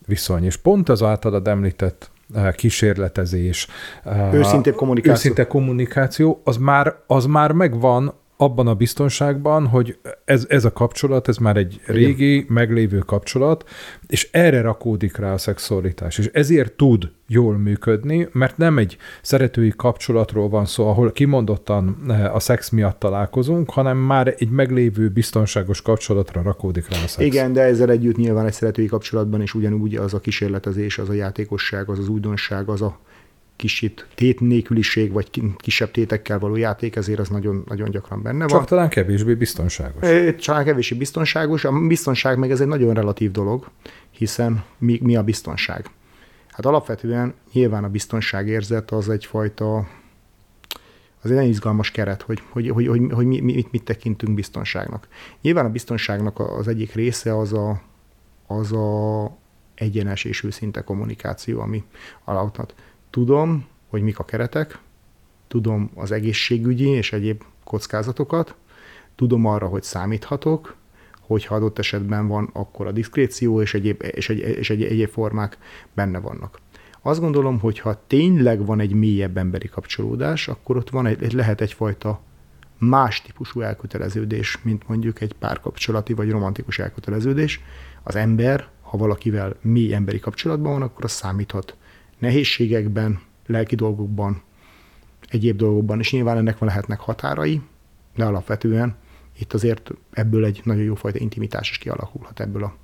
viszony. 0.06 0.44
És 0.44 0.56
pont 0.56 0.90
az 0.90 1.04
általad 1.04 1.48
említett 1.48 2.12
kísérletezés, 2.56 3.68
őszinte 4.34 4.72
kommunikáció. 4.72 5.14
őszinte 5.14 5.48
kommunikáció, 5.48 6.42
az 6.44 6.58
már, 6.58 6.96
az 7.08 7.26
már 7.26 7.52
megvan 7.52 8.14
abban 8.38 8.68
a 8.68 8.74
biztonságban, 8.74 9.68
hogy 9.68 9.98
ez, 10.26 10.46
ez 10.50 10.66
a 10.66 10.72
kapcsolat, 10.72 11.28
ez 11.28 11.38
már 11.38 11.58
egy 11.58 11.82
régi, 11.86 12.34
Igen. 12.34 12.46
meglévő 12.50 12.98
kapcsolat, 12.98 13.70
és 14.08 14.30
erre 14.32 14.62
rakódik 14.62 15.18
rá 15.18 15.34
a 15.34 15.38
szexualitás. 15.38 16.18
És 16.18 16.30
ezért 16.34 16.74
tud 16.74 17.12
jól 17.28 17.58
működni, 17.58 18.28
mert 18.32 18.58
nem 18.58 18.78
egy 18.78 18.98
szeretői 19.22 19.74
kapcsolatról 19.76 20.50
van 20.50 20.66
szó, 20.66 20.88
ahol 20.88 21.12
kimondottan 21.12 21.98
eh, 22.08 22.36
a 22.36 22.40
szex 22.40 22.70
miatt 22.70 23.00
találkozunk, 23.00 23.70
hanem 23.70 23.98
már 23.98 24.36
egy 24.38 24.50
meglévő 24.50 25.10
biztonságos 25.10 25.82
kapcsolatra 25.82 26.42
rakódik 26.42 26.90
rá 26.90 26.98
a 27.04 27.08
szex. 27.08 27.26
Igen, 27.26 27.54
de 27.54 27.62
ezzel 27.62 27.90
együtt 27.90 28.16
nyilván 28.16 28.46
egy 28.46 28.54
szeretői 28.54 28.86
kapcsolatban 28.86 29.42
is 29.42 29.54
ugyanúgy 29.54 29.96
az 29.96 30.14
a 30.14 30.20
kísérletezés, 30.20 30.98
az 30.98 31.10
a 31.10 31.14
játékosság, 31.14 31.90
az 31.90 32.00
az 32.00 32.08
újdonság, 32.08 32.70
az 32.70 32.82
a 32.82 33.00
kicsit 33.64 34.08
tét 34.16 34.40
nélküliség, 34.40 35.12
vagy 35.12 35.30
kisebb 35.58 35.92
tétekkel 35.92 36.40
való 36.40 36.56
játék, 36.56 36.96
ezért 36.96 37.20
az 37.20 37.30
nagyon, 37.30 37.64
nagyon 37.68 37.90
gyakran 37.90 38.22
benne 38.22 38.48
van. 38.48 38.48
Csak 38.48 38.68
talán 38.68 38.90
kevésbé 38.90 39.34
biztonságos. 39.34 40.10
Talán 40.46 40.64
kevésbé 40.64 40.98
biztonságos. 40.98 41.66
A 41.66 41.72
biztonság 41.72 42.38
meg 42.38 42.52
ez 42.52 42.62
egy 42.62 42.68
nagyon 42.68 42.94
relatív 42.94 43.32
dolog, 43.32 43.70
hiszen 44.12 44.64
mi, 44.78 45.00
mi 45.02 45.16
a 45.16 45.24
biztonság? 45.24 45.86
Hát 46.48 46.66
alapvetően 46.66 47.34
nyilván 47.54 47.84
a 47.84 47.90
biztonságérzet 47.90 48.92
az 48.92 49.10
egyfajta 49.10 49.78
az 51.22 51.30
egy 51.30 51.36
nagyon 51.36 51.50
izgalmas 51.50 51.92
keret, 51.92 52.22
hogy, 52.22 52.42
hogy, 52.50 52.70
hogy, 52.70 52.88
hogy, 52.88 53.02
hogy 53.12 53.26
mi, 53.26 53.40
mit, 53.40 53.72
mit 53.72 53.84
tekintünk 53.84 54.34
biztonságnak. 54.34 55.08
Nyilván 55.42 55.66
a 55.66 55.70
biztonságnak 55.70 56.40
az 56.40 56.68
egyik 56.68 56.94
része 56.94 57.38
az 57.38 57.54
a, 57.54 57.82
az 58.48 58.72
a 58.72 59.38
egyenes 59.76 60.24
és 60.24 60.44
őszinte 60.44 60.82
kommunikáció, 60.82 61.60
ami 61.60 61.84
alapvetően 62.24 62.92
Tudom, 63.14 63.66
hogy 63.88 64.02
mik 64.02 64.20
a 64.20 64.26
keretek, 64.26 64.80
tudom 65.48 65.92
az 65.96 66.12
egészségügyi 66.12 66.88
és 66.88 67.14
egyéb 67.14 67.44
kockázatokat, 67.64 68.56
tudom 69.16 69.46
arra, 69.46 69.68
hogy 69.68 69.84
számíthatok, 69.84 70.76
hogyha 71.20 71.56
adott 71.56 71.80
esetben 71.80 72.28
van, 72.28 72.50
akkor 72.54 72.88
a 72.88 72.92
diszkréció 72.92 73.62
és 73.62 73.74
egyéb, 73.74 74.04
és 74.12 74.30
egy, 74.30 74.38
és 74.38 74.70
egy, 74.70 74.84
egyéb 74.84 75.10
formák 75.10 75.58
benne 75.94 76.20
vannak. 76.20 76.60
Azt 77.02 77.20
gondolom, 77.20 77.60
hogy 77.60 77.80
ha 77.80 78.04
tényleg 78.08 78.66
van 78.66 78.80
egy 78.80 78.94
mélyebb 78.94 79.38
emberi 79.38 79.68
kapcsolódás, 79.68 80.48
akkor 80.48 80.78
ott 80.78 80.90
van 80.90 81.06
egy, 81.06 81.34
lehet 81.34 81.62
egyfajta 81.62 82.22
más 82.78 83.22
típusú 83.22 83.62
elköteleződés, 83.62 84.62
mint 84.62 84.88
mondjuk 84.88 85.22
egy 85.22 85.34
párkapcsolati 85.34 86.14
vagy 86.14 86.30
romantikus 86.30 86.80
elköteleződés. 86.80 87.62
Az 88.04 88.16
ember, 88.16 88.68
ha 88.82 88.98
valakivel 88.98 89.56
mély 89.62 89.94
emberi 89.94 90.20
kapcsolatban 90.20 90.72
van, 90.72 90.82
akkor 90.82 91.04
az 91.04 91.12
számíthat 91.12 91.76
nehézségekben, 92.24 93.20
lelki 93.46 93.76
dolgokban, 93.76 94.42
egyéb 95.30 95.58
dolgokban, 95.58 96.00
és 96.00 96.12
nyilván 96.12 96.38
ennek 96.38 96.58
van 96.58 96.70
lehetnek 96.70 97.00
határai, 97.00 97.62
de 98.16 98.26
alapvetően 98.26 98.96
itt 99.40 99.54
azért 99.54 99.92
ebből 100.12 100.46
egy 100.46 100.62
nagyon 100.64 100.84
jó 100.84 100.96
fajta 100.96 101.20
intimitás 101.20 101.70
is 101.70 101.78
kialakulhat 101.78 102.40
ebből 102.40 102.64
a, 102.64 102.76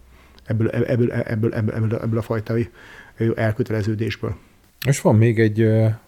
ebből, 0.46 0.70
ebből, 0.70 1.12
ebből, 1.12 1.54
ebből, 1.54 1.54
ebből, 1.54 2.00
ebből 2.00 2.18
a 2.18 2.22
fajta 2.22 2.54
elköteleződésből. 3.36 4.36
És 4.86 5.02
van 5.02 5.16
még 5.16 5.40
egy 5.40 5.68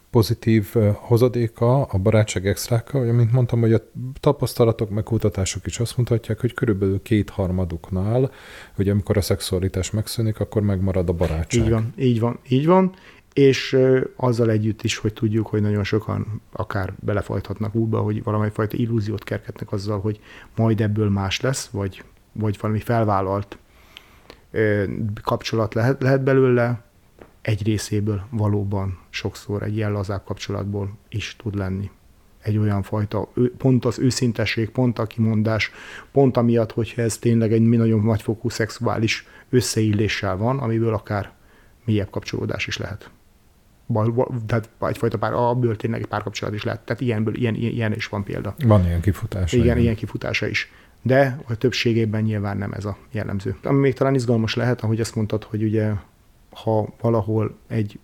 pozitív 0.09 0.73
hozadéka 0.93 1.83
a 1.83 1.97
barátság 1.97 2.47
extrákkal, 2.47 3.05
hogy 3.05 3.13
mint 3.13 3.31
mondtam, 3.31 3.59
hogy 3.59 3.73
a 3.73 3.81
tapasztalatok, 4.19 4.89
meg 4.89 5.03
kutatások 5.03 5.65
is 5.65 5.79
azt 5.79 5.97
mutatják, 5.97 6.39
hogy 6.39 6.53
körülbelül 6.53 7.01
kétharmaduknál, 7.01 8.31
hogy 8.75 8.89
amikor 8.89 9.17
a 9.17 9.21
szexualitás 9.21 9.91
megszűnik, 9.91 10.39
akkor 10.39 10.61
megmarad 10.61 11.09
a 11.09 11.13
barátság. 11.13 11.63
Így 11.63 11.69
van, 11.69 11.93
így 11.97 12.19
van, 12.19 12.39
így 12.49 12.65
van 12.65 12.93
és 13.33 13.77
azzal 14.15 14.49
együtt 14.49 14.83
is, 14.83 14.97
hogy 14.97 15.13
tudjuk, 15.13 15.47
hogy 15.47 15.61
nagyon 15.61 15.83
sokan 15.83 16.41
akár 16.51 16.93
belefajthatnak 16.99 17.75
útba, 17.75 17.99
hogy 17.99 18.23
valamelyfajta 18.23 18.77
illúziót 18.77 19.23
kerkednek 19.23 19.71
azzal, 19.71 19.99
hogy 19.99 20.19
majd 20.55 20.81
ebből 20.81 21.09
más 21.09 21.41
lesz, 21.41 21.67
vagy, 21.67 22.03
vagy 22.31 22.57
valami 22.61 22.79
felvállalt 22.79 23.57
kapcsolat 25.23 25.73
lehet, 25.73 26.01
lehet 26.01 26.23
belőle, 26.23 26.83
egy 27.41 27.63
részéből 27.63 28.25
valóban 28.29 28.99
sokszor 29.09 29.63
egy 29.63 29.75
ilyen 29.75 29.91
lazább 29.91 30.23
kapcsolatból 30.23 30.97
is 31.09 31.35
tud 31.35 31.55
lenni. 31.55 31.89
Egy 32.41 32.57
olyan 32.57 32.81
fajta, 32.81 33.31
pont 33.57 33.85
az 33.85 33.99
őszintesség, 33.99 34.69
pont 34.69 34.99
a 34.99 35.05
kimondás, 35.05 35.71
pont 36.11 36.37
amiatt, 36.37 36.71
hogyha 36.71 37.01
ez 37.01 37.17
tényleg 37.17 37.53
egy 37.53 37.61
nagyon 37.61 38.03
nagyfokú 38.03 38.49
szexuális 38.49 39.27
összeilléssel 39.49 40.37
van, 40.37 40.59
amiből 40.59 40.93
akár 40.93 41.31
mélyebb 41.85 42.09
kapcsolódás 42.09 42.67
is 42.67 42.77
lehet 42.77 43.11
tehát 44.45 44.69
egyfajta 44.79 45.17
pár, 45.17 45.33
a 45.33 45.57
tényleg 45.77 46.01
egy 46.01 46.07
párkapcsolat 46.07 46.53
is 46.53 46.63
lehet. 46.63 46.81
Tehát 46.81 47.01
ilyenből, 47.01 47.35
ilyen, 47.35 47.55
ilyen 47.55 47.93
is 47.93 48.07
van 48.07 48.23
példa. 48.23 48.55
Van 48.65 48.85
ilyen 48.85 49.01
kifutása. 49.01 49.57
Igen, 49.57 49.77
ilyen 49.77 49.95
kifutása 49.95 50.47
is. 50.47 50.71
De 51.01 51.39
a 51.47 51.55
többségében 51.55 52.21
nyilván 52.21 52.57
nem 52.57 52.71
ez 52.71 52.85
a 52.85 52.97
jellemző. 53.11 53.57
Ami 53.63 53.79
még 53.79 53.93
talán 53.93 54.15
izgalmas 54.15 54.55
lehet, 54.55 54.81
ahogy 54.81 54.99
azt 54.99 55.15
mondtad, 55.15 55.43
hogy 55.43 55.63
ugye 55.63 55.91
ha 56.51 56.93
valahol 57.01 57.57
egy 57.67 57.99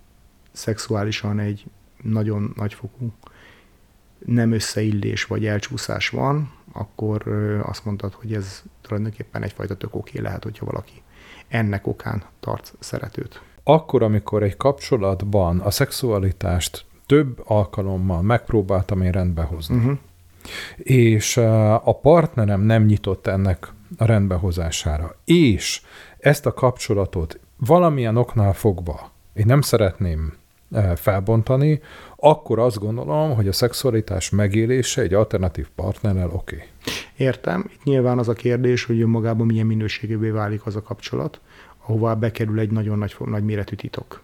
szexuálisan 0.52 1.39
egy 1.39 1.65
nagyon 2.02 2.54
nagyfokú 2.56 3.12
nem 4.26 4.52
összeillés 4.52 5.26
vagy 5.26 5.45
elcsúszás 5.45 6.10
van, 6.10 6.52
akkor 6.71 7.28
azt 7.63 7.86
mondtad, 7.86 8.13
hogy 8.13 8.34
ez 8.34 8.63
tulajdonképpen 8.82 9.43
egyfajta 9.43 9.78
tök 9.78 9.95
oké 9.95 10.19
lehet, 10.19 10.43
hogyha 10.43 10.65
valaki 10.65 11.02
ennek 11.47 11.88
okán 11.88 12.23
tart 12.39 12.73
szeretőt 12.80 13.41
akkor, 13.67 14.03
amikor 14.03 14.43
egy 14.43 14.58
kapcsolatban 14.58 15.60
a 15.60 15.71
szexualitást 15.71 16.86
több 17.06 17.41
alkalommal 17.45 18.21
megpróbáltam 18.21 19.01
én 19.01 19.12
rendbe 19.12 19.41
hozni, 19.41 19.75
uh-huh. 19.75 19.97
és 20.77 21.38
a 21.84 21.99
partnerem 22.01 22.62
nem 22.62 22.84
nyitott 22.84 23.27
ennek 23.27 23.73
a 23.97 24.06
rendbehozására, 24.06 25.15
és 25.25 25.82
ezt 26.19 26.45
a 26.45 26.53
kapcsolatot 26.53 27.39
valamilyen 27.58 28.17
oknál 28.17 28.53
fogva 28.53 29.12
én 29.38 29.45
nem 29.45 29.62
szeretném 29.62 30.34
felbontani, 30.95 31.82
akkor 32.15 32.60
azt 32.60 32.80
gondolom, 32.80 33.36
hogy 33.36 33.47
a 33.47 33.51
szexualitás 33.51 34.30
megélése 34.30 35.01
egy 35.01 35.13
alternatív 35.13 35.67
partnerrel 35.75 36.30
oké. 36.32 36.56
Okay. 36.56 36.67
Értem. 37.15 37.69
Itt 37.73 37.84
nyilván 37.84 38.17
az 38.17 38.27
a 38.27 38.34
kérdés, 38.34 38.84
hogy 38.84 39.01
önmagában 39.01 39.45
milyen 39.45 39.65
minőségűvé 39.65 40.30
válik 40.30 40.65
az 40.65 40.75
a 40.75 40.82
kapcsolat 40.82 41.39
ahová 41.88 42.13
bekerül 42.13 42.60
egy 42.60 42.71
nagyon 42.71 42.97
nagy, 42.97 43.15
nagy 43.26 43.43
méretű 43.43 43.76
titok. 43.76 44.21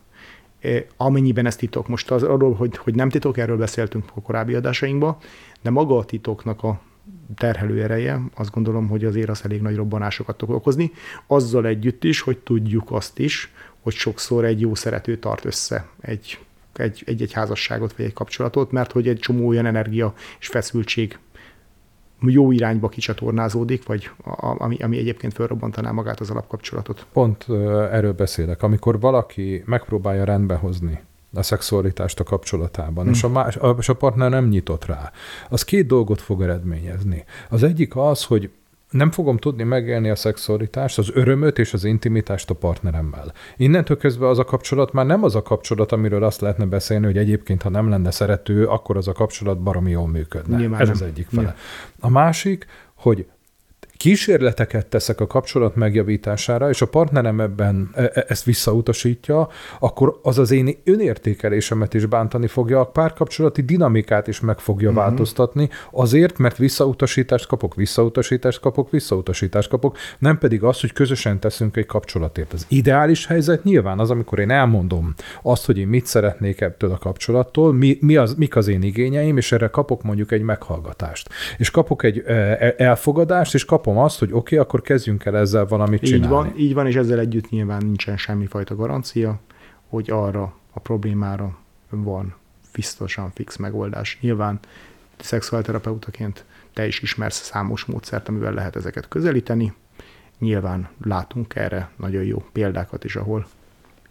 E, 0.61 0.85
amennyiben 0.97 1.45
ez 1.45 1.55
titok, 1.55 1.87
most 1.87 2.11
az 2.11 2.23
arról, 2.23 2.53
hogy, 2.53 2.77
hogy 2.77 2.95
nem 2.95 3.09
titok, 3.09 3.37
erről 3.37 3.57
beszéltünk 3.57 4.05
a 4.13 4.21
korábbi 4.21 4.53
adásainkban, 4.53 5.17
de 5.61 5.69
maga 5.69 5.97
a 5.97 6.05
titoknak 6.05 6.63
a 6.63 6.81
terhelő 7.35 7.83
ereje, 7.83 8.21
azt 8.35 8.51
gondolom, 8.51 8.87
hogy 8.87 9.05
azért 9.05 9.29
az 9.29 9.41
elég 9.43 9.61
nagy 9.61 9.75
robbanásokat 9.75 10.37
tud 10.37 10.49
okozni, 10.49 10.91
azzal 11.27 11.65
együtt 11.65 12.03
is, 12.03 12.21
hogy 12.21 12.37
tudjuk 12.37 12.91
azt 12.91 13.19
is, 13.19 13.51
hogy 13.81 13.93
sokszor 13.93 14.45
egy 14.45 14.59
jó 14.59 14.75
szerető 14.75 15.17
tart 15.17 15.45
össze 15.45 15.87
egy, 16.01 16.39
egy, 16.73 17.03
egy, 17.05 17.21
egy 17.21 17.33
házasságot 17.33 17.93
vagy 17.95 18.05
egy 18.05 18.13
kapcsolatot, 18.13 18.71
mert 18.71 18.91
hogy 18.91 19.07
egy 19.07 19.19
csomó 19.19 19.47
olyan 19.47 19.65
energia 19.65 20.13
és 20.39 20.47
feszültség 20.47 21.17
jó 22.29 22.51
irányba 22.51 22.89
kicsatornázódik, 22.89 23.85
vagy 23.85 24.09
ami, 24.57 24.77
ami 24.77 24.97
egyébként 24.97 25.33
felrobbantaná 25.33 25.91
magát 25.91 26.19
az 26.19 26.29
alapkapcsolatot. 26.29 27.05
Pont 27.13 27.45
erről 27.91 28.13
beszélek. 28.13 28.63
Amikor 28.63 28.99
valaki 28.99 29.63
megpróbálja 29.65 30.23
rendbe 30.23 30.55
hozni 30.55 30.99
a 31.33 31.43
szexualitást 31.43 32.19
a 32.19 32.23
kapcsolatában, 32.23 33.03
hmm. 33.03 33.13
és, 33.13 33.23
a 33.23 33.29
más, 33.29 33.57
és 33.77 33.89
a 33.89 33.93
partner 33.93 34.29
nem 34.29 34.47
nyitott 34.47 34.85
rá, 34.85 35.11
az 35.49 35.63
két 35.63 35.87
dolgot 35.87 36.21
fog 36.21 36.41
eredményezni. 36.41 37.23
Az 37.49 37.63
egyik 37.63 37.95
az, 37.95 38.23
hogy 38.23 38.49
nem 38.93 39.11
fogom 39.11 39.37
tudni 39.37 39.63
megélni 39.63 40.09
a 40.09 40.15
szexualitást, 40.15 40.97
az 40.97 41.11
örömöt 41.13 41.59
és 41.59 41.73
az 41.73 41.83
intimitást 41.83 42.49
a 42.49 42.53
partneremmel. 42.53 43.33
Innentől 43.57 43.97
kezdve 43.97 44.27
az 44.27 44.39
a 44.39 44.43
kapcsolat 44.43 44.91
már 44.91 45.05
nem 45.05 45.23
az 45.23 45.35
a 45.35 45.41
kapcsolat, 45.41 45.91
amiről 45.91 46.23
azt 46.23 46.41
lehetne 46.41 46.65
beszélni, 46.65 47.05
hogy 47.05 47.17
egyébként, 47.17 47.61
ha 47.61 47.69
nem 47.69 47.89
lenne 47.89 48.11
szerető, 48.11 48.65
akkor 48.65 48.97
az 48.97 49.07
a 49.07 49.11
kapcsolat 49.11 49.61
baromi 49.61 49.91
jól 49.91 50.07
működne. 50.07 50.57
Nyilván 50.57 50.79
Ez 50.81 50.87
nem. 50.87 50.95
az 50.95 51.01
egyik 51.01 51.27
fele. 51.31 51.55
A 51.99 52.09
másik, 52.09 52.65
hogy 52.95 53.25
kísérleteket 54.03 54.85
teszek 54.85 55.19
a 55.19 55.27
kapcsolat 55.27 55.75
megjavítására, 55.75 56.69
és 56.69 56.81
a 56.81 56.87
partnerem 56.87 57.39
ebben 57.39 57.89
e, 57.93 58.11
e, 58.13 58.25
ezt 58.27 58.43
visszautasítja, 58.43 59.49
akkor 59.79 60.19
az 60.21 60.39
az 60.39 60.51
én 60.51 60.77
önértékelésemet 60.83 61.93
is 61.93 62.05
bántani 62.05 62.47
fogja, 62.47 62.79
a 62.79 62.85
párkapcsolati 62.85 63.61
dinamikát 63.61 64.27
is 64.27 64.39
meg 64.39 64.59
fogja 64.59 64.89
uh-huh. 64.89 65.03
változtatni, 65.03 65.69
azért, 65.91 66.37
mert 66.37 66.57
visszautasítást 66.57 67.47
kapok, 67.47 67.75
visszautasítást 67.75 68.59
kapok, 68.59 68.89
visszautasítást 68.89 69.69
kapok, 69.69 69.97
nem 70.19 70.37
pedig 70.37 70.63
az, 70.63 70.79
hogy 70.79 70.93
közösen 70.93 71.39
teszünk 71.39 71.77
egy 71.77 71.85
kapcsolatért. 71.85 72.53
Az 72.53 72.65
ideális 72.69 73.27
helyzet 73.27 73.63
nyilván 73.63 73.99
az, 73.99 74.09
amikor 74.09 74.39
én 74.39 74.51
elmondom 74.51 75.13
azt, 75.41 75.65
hogy 75.65 75.77
én 75.77 75.87
mit 75.87 76.05
szeretnék 76.05 76.61
ebből 76.61 76.91
a 76.91 76.97
kapcsolattól, 76.97 77.73
mi, 77.73 77.97
mi 78.01 78.15
az, 78.15 78.33
mik 78.33 78.55
az 78.55 78.67
én 78.67 78.81
igényeim, 78.81 79.37
és 79.37 79.51
erre 79.51 79.67
kapok 79.67 80.03
mondjuk 80.03 80.31
egy 80.31 80.41
meghallgatást. 80.41 81.29
És 81.57 81.71
kapok 81.71 82.03
egy 82.03 82.23
e, 82.27 82.73
elfogadást, 82.77 83.53
és 83.53 83.65
kapom 83.65 83.91
megkapom 83.93 84.03
azt, 84.03 84.19
hogy 84.19 84.29
oké, 84.31 84.37
okay, 84.37 84.57
akkor 84.57 84.81
kezdjünk 84.81 85.25
el 85.25 85.37
ezzel 85.37 85.65
valamit 85.65 86.01
csinálni. 86.01 86.23
Így 86.25 86.29
van, 86.29 86.53
így 86.57 86.73
van, 86.73 86.87
és 86.87 86.95
ezzel 86.95 87.19
együtt 87.19 87.49
nyilván 87.49 87.85
nincsen 87.85 88.17
semmifajta 88.17 88.75
garancia, 88.75 89.39
hogy 89.89 90.09
arra 90.09 90.53
a 90.73 90.79
problémára 90.79 91.57
van 91.89 92.35
biztosan 92.73 93.31
fix 93.33 93.57
megoldás. 93.57 94.17
Nyilván 94.21 94.59
szexuálterapeutaként 95.19 96.45
te 96.73 96.87
is 96.87 97.01
ismersz 97.01 97.41
számos 97.41 97.85
módszert, 97.85 98.27
amivel 98.27 98.53
lehet 98.53 98.75
ezeket 98.75 99.07
közelíteni. 99.07 99.73
Nyilván 100.39 100.89
látunk 101.03 101.55
erre 101.55 101.89
nagyon 101.97 102.23
jó 102.23 102.43
példákat 102.51 103.03
is, 103.03 103.15
ahol 103.15 103.45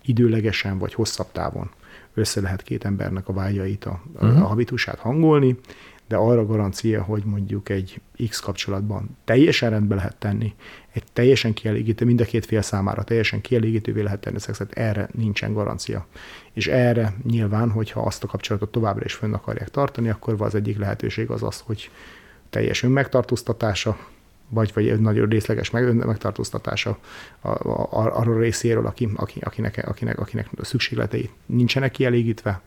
időlegesen 0.03 0.79
vagy 0.79 0.95
hosszabb 0.95 1.33
távon 1.33 1.71
össze 2.15 2.41
lehet 2.41 2.63
két 2.63 2.85
embernek 2.85 3.29
a 3.29 3.33
vágyait, 3.33 3.85
a, 3.85 4.03
uh-huh. 4.15 4.43
a 4.43 4.47
habitusát 4.47 4.99
hangolni, 4.99 5.59
de 6.13 6.19
arra 6.19 6.47
garancia, 6.47 7.03
hogy 7.03 7.23
mondjuk 7.25 7.69
egy 7.69 8.01
X 8.29 8.41
kapcsolatban 8.41 9.17
teljesen 9.25 9.71
rendbe 9.71 9.95
lehet 9.95 10.17
tenni, 10.17 10.55
egy 10.93 11.03
teljesen 11.13 11.53
kielégítő, 11.53 12.05
mind 12.05 12.21
a 12.21 12.25
két 12.25 12.47
fél 12.47 12.63
számára 12.63 13.03
teljesen 13.03 13.41
kielégítővé 13.41 14.01
lehet 14.01 14.21
tenni 14.21 14.37
a 14.37 14.41
szexet, 14.41 14.73
erre 14.73 15.09
nincsen 15.13 15.53
garancia. 15.53 16.07
És 16.53 16.67
erre 16.67 17.15
nyilván, 17.25 17.71
hogyha 17.71 18.01
azt 18.01 18.25
a 18.25 18.27
kapcsolatot 18.27 18.71
továbbra 18.71 19.05
is 19.05 19.15
fönn 19.15 19.33
akarják 19.33 19.69
tartani, 19.69 20.09
akkor 20.09 20.35
az 20.39 20.55
egyik 20.55 20.79
lehetőség 20.79 21.31
az 21.31 21.43
az, 21.43 21.61
hogy 21.61 21.91
teljes 22.51 22.83
önmegtartóztatása, 22.83 23.99
vagy, 24.49 24.71
vagy 24.75 24.89
egy 24.89 25.01
nagyon 25.01 25.29
részleges 25.29 25.71
meg, 25.71 25.95
megtartóztatása 25.95 26.99
arról 27.91 28.39
részéről, 28.39 28.87
aki, 28.87 29.09
aki, 29.15 29.41
akinek, 29.41 29.89
akinek, 29.89 30.19
akinek 30.19 30.49
szükségletei 30.61 31.31
nincsenek 31.47 31.91
kielégítve, 31.91 32.61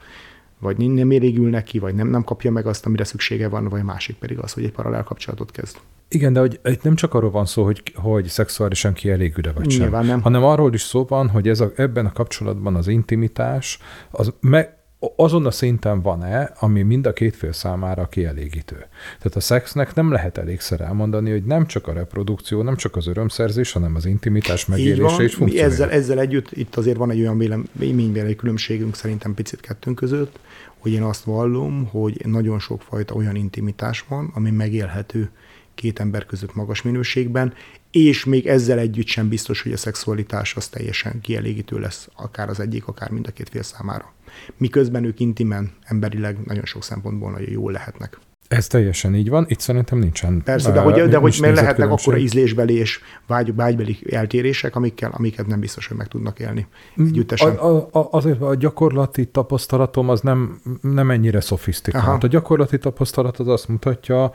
vagy 0.59 0.77
nem 0.77 1.11
érégül 1.11 1.49
neki, 1.49 1.79
vagy 1.79 1.95
nem, 1.95 2.07
nem 2.07 2.23
kapja 2.23 2.51
meg 2.51 2.65
azt, 2.67 2.85
amire 2.85 3.03
szüksége 3.03 3.47
van, 3.47 3.67
vagy 3.67 3.79
a 3.79 3.83
másik 3.83 4.15
pedig 4.15 4.37
az, 4.37 4.53
hogy 4.53 4.63
egy 4.63 4.71
paralel 4.71 5.03
kapcsolatot 5.03 5.51
kezd. 5.51 5.77
Igen, 6.07 6.33
de 6.33 6.39
hogy 6.39 6.59
itt 6.63 6.83
nem 6.83 6.95
csak 6.95 7.13
arról 7.13 7.31
van 7.31 7.45
szó, 7.45 7.63
hogy, 7.63 7.83
hogy 7.95 8.25
szexuálisan 8.25 8.93
kielégül-e 8.93 9.51
vagy 9.51 9.65
Nyilván 9.65 10.01
sem, 10.01 10.11
nem. 10.11 10.21
hanem 10.21 10.43
arról 10.43 10.73
is 10.73 10.81
szó 10.81 11.05
van, 11.07 11.29
hogy 11.29 11.47
ez 11.47 11.59
a, 11.59 11.71
ebben 11.75 12.05
a 12.05 12.11
kapcsolatban 12.11 12.75
az 12.75 12.87
intimitás 12.87 13.79
az 14.11 14.33
me, 14.39 14.74
azon 15.15 15.45
a 15.45 15.51
szinten 15.51 16.01
van-e, 16.01 16.51
ami 16.59 16.81
mind 16.81 17.05
a 17.05 17.13
két 17.13 17.35
fél 17.35 17.51
számára 17.51 18.07
kielégítő. 18.07 18.75
Tehát 19.17 19.35
a 19.35 19.39
szexnek 19.39 19.93
nem 19.93 20.11
lehet 20.11 20.37
elégszer 20.37 20.81
elmondani, 20.81 21.31
hogy 21.31 21.43
nem 21.43 21.65
csak 21.65 21.87
a 21.87 21.93
reprodukció, 21.93 22.61
nem 22.61 22.75
csak 22.75 22.95
az 22.95 23.07
örömszerzés, 23.07 23.71
hanem 23.71 23.95
az 23.95 24.05
intimitás 24.05 24.65
megélése 24.65 25.23
is 25.23 25.35
funkcionál. 25.35 25.71
Ezzel, 25.71 25.89
ezzel 25.89 26.19
együtt 26.19 26.51
itt 26.51 26.75
azért 26.75 26.97
van 26.97 27.11
egy 27.11 27.19
olyan 27.19 27.37
véleménybeli 27.71 28.35
különbségünk 28.35 28.95
szerintem 28.95 29.33
picit 29.33 29.59
kettőnk 29.59 29.95
között, 29.95 30.39
hogy 30.77 30.91
én 30.91 31.03
azt 31.03 31.23
vallom, 31.23 31.87
hogy 31.91 32.21
nagyon 32.25 32.59
sokfajta 32.59 33.13
olyan 33.13 33.35
intimitás 33.35 34.05
van, 34.07 34.31
ami 34.33 34.51
megélhető 34.51 35.29
két 35.75 35.99
ember 35.99 36.25
között 36.25 36.55
magas 36.55 36.81
minőségben, 36.81 37.53
és 37.95 38.25
még 38.25 38.47
ezzel 38.47 38.79
együtt 38.79 39.07
sem 39.07 39.29
biztos, 39.29 39.61
hogy 39.61 39.71
a 39.71 39.77
szexualitás 39.77 40.55
az 40.55 40.67
teljesen 40.67 41.21
kielégítő 41.21 41.79
lesz, 41.79 42.09
akár 42.15 42.49
az 42.49 42.59
egyik, 42.59 42.87
akár 42.87 43.09
mind 43.09 43.27
a 43.27 43.31
két 43.31 43.49
fél 43.49 43.63
számára. 43.63 44.13
Miközben 44.57 45.03
ők 45.03 45.19
intimen, 45.19 45.71
emberileg 45.83 46.37
nagyon 46.45 46.65
sok 46.65 46.83
szempontból 46.83 47.31
nagyon 47.31 47.51
jól 47.51 47.71
lehetnek. 47.71 48.19
Ez 48.47 48.67
teljesen 48.67 49.15
így 49.15 49.29
van, 49.29 49.45
itt 49.49 49.59
szerintem 49.59 49.97
nincsen. 49.97 50.41
Persze, 50.43 50.71
de 50.71 50.79
hogy, 50.79 51.01
de 51.09 51.17
hogy 51.17 51.37
meg 51.41 51.53
lehetnek 51.55 51.89
akkor 51.89 52.17
ízlésbeli 52.17 52.73
és 52.73 52.99
vágy, 53.27 53.55
vágybeli 53.55 53.97
eltérések, 54.09 54.75
amikkel, 54.75 55.11
amiket 55.13 55.47
nem 55.47 55.59
biztos, 55.59 55.87
hogy 55.87 55.97
meg 55.97 56.07
tudnak 56.07 56.39
élni 56.39 56.67
mm, 57.01 57.05
együttesen. 57.05 57.55
A, 57.55 57.75
a, 57.77 58.07
azért 58.11 58.41
a 58.41 58.55
gyakorlati 58.55 59.25
tapasztalatom 59.25 60.09
az 60.09 60.21
nem, 60.21 60.61
nem 60.81 61.11
ennyire 61.11 61.41
szofisztikált. 61.41 62.05
Aha. 62.05 62.17
A 62.21 62.27
gyakorlati 62.27 62.77
tapasztalat 62.77 63.39
az 63.39 63.47
azt 63.47 63.67
mutatja, 63.67 64.31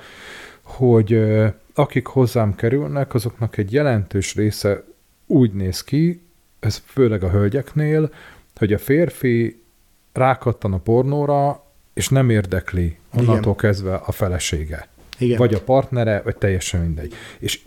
hogy 0.70 1.22
akik 1.74 2.06
hozzám 2.06 2.54
kerülnek, 2.54 3.14
azoknak 3.14 3.56
egy 3.56 3.72
jelentős 3.72 4.35
része 4.35 4.85
úgy 5.26 5.52
néz 5.52 5.85
ki, 5.85 6.20
ez 6.61 6.83
főleg 6.87 7.22
a 7.22 7.30
hölgyeknél, 7.30 8.12
hogy 8.56 8.72
a 8.72 8.78
férfi 8.78 9.62
rákattan 10.12 10.72
a 10.72 10.78
pornóra, 10.78 11.64
és 11.92 12.09
nem 12.09 12.30
érdekli 12.30 12.96
onnantól 13.12 13.40
Igen. 13.40 13.56
kezdve 13.56 13.94
a 13.94 14.12
felesége. 14.12 14.88
Igen. 15.18 15.38
Vagy 15.38 15.54
a 15.54 15.61
partnere, 15.61 16.20
vagy 16.24 16.37
teljesen 16.37 16.80
mindegy. 16.80 17.14
És 17.38 17.61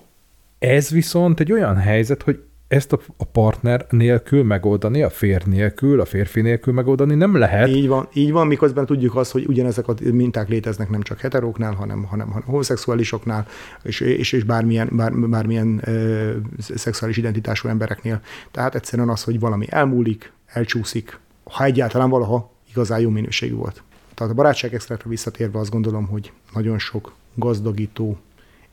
ez 0.59 0.89
viszont 0.89 1.39
egy 1.39 1.51
olyan 1.51 1.75
helyzet, 1.75 2.21
hogy 2.21 2.43
ezt 2.73 2.93
a, 2.93 2.99
a 3.17 3.25
partner 3.25 3.85
nélkül 3.89 4.43
megoldani, 4.43 5.01
a 5.01 5.09
fér 5.09 5.45
nélkül, 5.45 5.99
a 5.99 6.05
férfi 6.05 6.41
nélkül 6.41 6.73
megoldani 6.73 7.15
nem 7.15 7.37
lehet. 7.37 7.67
Így 7.67 7.87
van, 7.87 8.07
így 8.13 8.31
van, 8.31 8.47
miközben 8.47 8.85
tudjuk 8.85 9.15
azt, 9.15 9.31
hogy 9.31 9.45
ugyanezek 9.47 9.87
a 9.87 9.95
minták 10.11 10.49
léteznek 10.49 10.89
nem 10.89 11.01
csak 11.01 11.19
heteróknál, 11.19 11.73
hanem, 11.73 12.03
hanem, 12.03 12.27
hanem 12.27 12.47
homoszexuálisoknál, 12.47 13.47
és, 13.83 13.99
és, 13.99 14.31
és 14.31 14.43
bármilyen, 14.43 14.89
bár, 14.91 15.13
bármilyen 15.13 15.81
ö, 15.83 16.31
szexuális 16.59 17.17
identitású 17.17 17.67
embereknél. 17.67 18.21
Tehát 18.51 18.75
egyszerűen 18.75 19.09
az, 19.09 19.23
hogy 19.23 19.39
valami 19.39 19.65
elmúlik, 19.69 20.31
elcsúszik, 20.45 21.19
ha 21.43 21.63
egyáltalán 21.63 22.09
valaha 22.09 22.51
igazán 22.69 22.99
jó 22.99 23.09
minőségű 23.09 23.53
volt. 23.55 23.83
Tehát 24.13 24.31
a 24.31 24.35
barátság 24.35 24.73
extrákra 24.73 25.09
visszatérve 25.09 25.59
azt 25.59 25.71
gondolom, 25.71 26.07
hogy 26.07 26.31
nagyon 26.53 26.79
sok 26.79 27.13
gazdagító, 27.35 28.17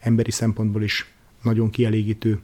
emberi 0.00 0.30
szempontból 0.30 0.82
is 0.82 1.12
nagyon 1.42 1.70
kielégítő 1.70 2.38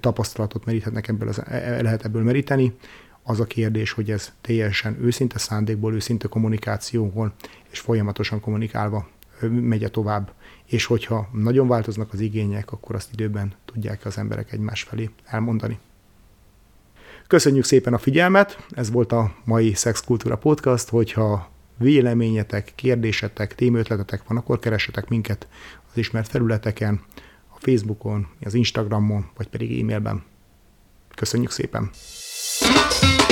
tapasztalatot 0.00 0.64
meríthetnek 0.64 1.08
ebből, 1.08 1.28
az, 1.28 1.42
e, 1.46 1.54
e, 1.54 1.82
lehet 1.82 2.04
ebből 2.04 2.22
meríteni. 2.22 2.76
Az 3.22 3.40
a 3.40 3.44
kérdés, 3.44 3.92
hogy 3.92 4.10
ez 4.10 4.32
teljesen 4.40 4.96
őszinte 5.00 5.38
szándékból, 5.38 5.94
őszinte 5.94 6.28
kommunikációból, 6.28 7.34
és 7.70 7.80
folyamatosan 7.80 8.40
kommunikálva 8.40 9.08
megye 9.48 9.88
tovább. 9.88 10.32
És 10.64 10.84
hogyha 10.84 11.28
nagyon 11.32 11.68
változnak 11.68 12.12
az 12.12 12.20
igények, 12.20 12.72
akkor 12.72 12.94
azt 12.94 13.12
időben 13.12 13.52
tudják 13.64 14.04
az 14.06 14.18
emberek 14.18 14.52
egymás 14.52 14.82
felé 14.82 15.10
elmondani. 15.24 15.78
Köszönjük 17.26 17.64
szépen 17.64 17.94
a 17.94 17.98
figyelmet, 17.98 18.66
ez 18.70 18.90
volt 18.90 19.12
a 19.12 19.34
mai 19.44 19.74
Szexkultúra 19.74 20.36
Podcast, 20.36 20.88
hogyha 20.88 21.50
véleményetek, 21.76 22.72
kérdésetek, 22.74 23.54
témötletetek 23.54 24.28
van, 24.28 24.36
akkor 24.36 24.58
keressetek 24.58 25.08
minket 25.08 25.46
az 25.90 25.98
ismert 25.98 26.28
felületeken, 26.28 27.00
Facebookon, 27.64 28.26
az 28.40 28.54
Instagramon, 28.54 29.30
vagy 29.36 29.48
pedig 29.48 29.80
e-mailben. 29.80 30.24
Köszönjük 31.14 31.50
szépen! 31.50 31.90
thank 32.60 33.18
you 33.18 33.23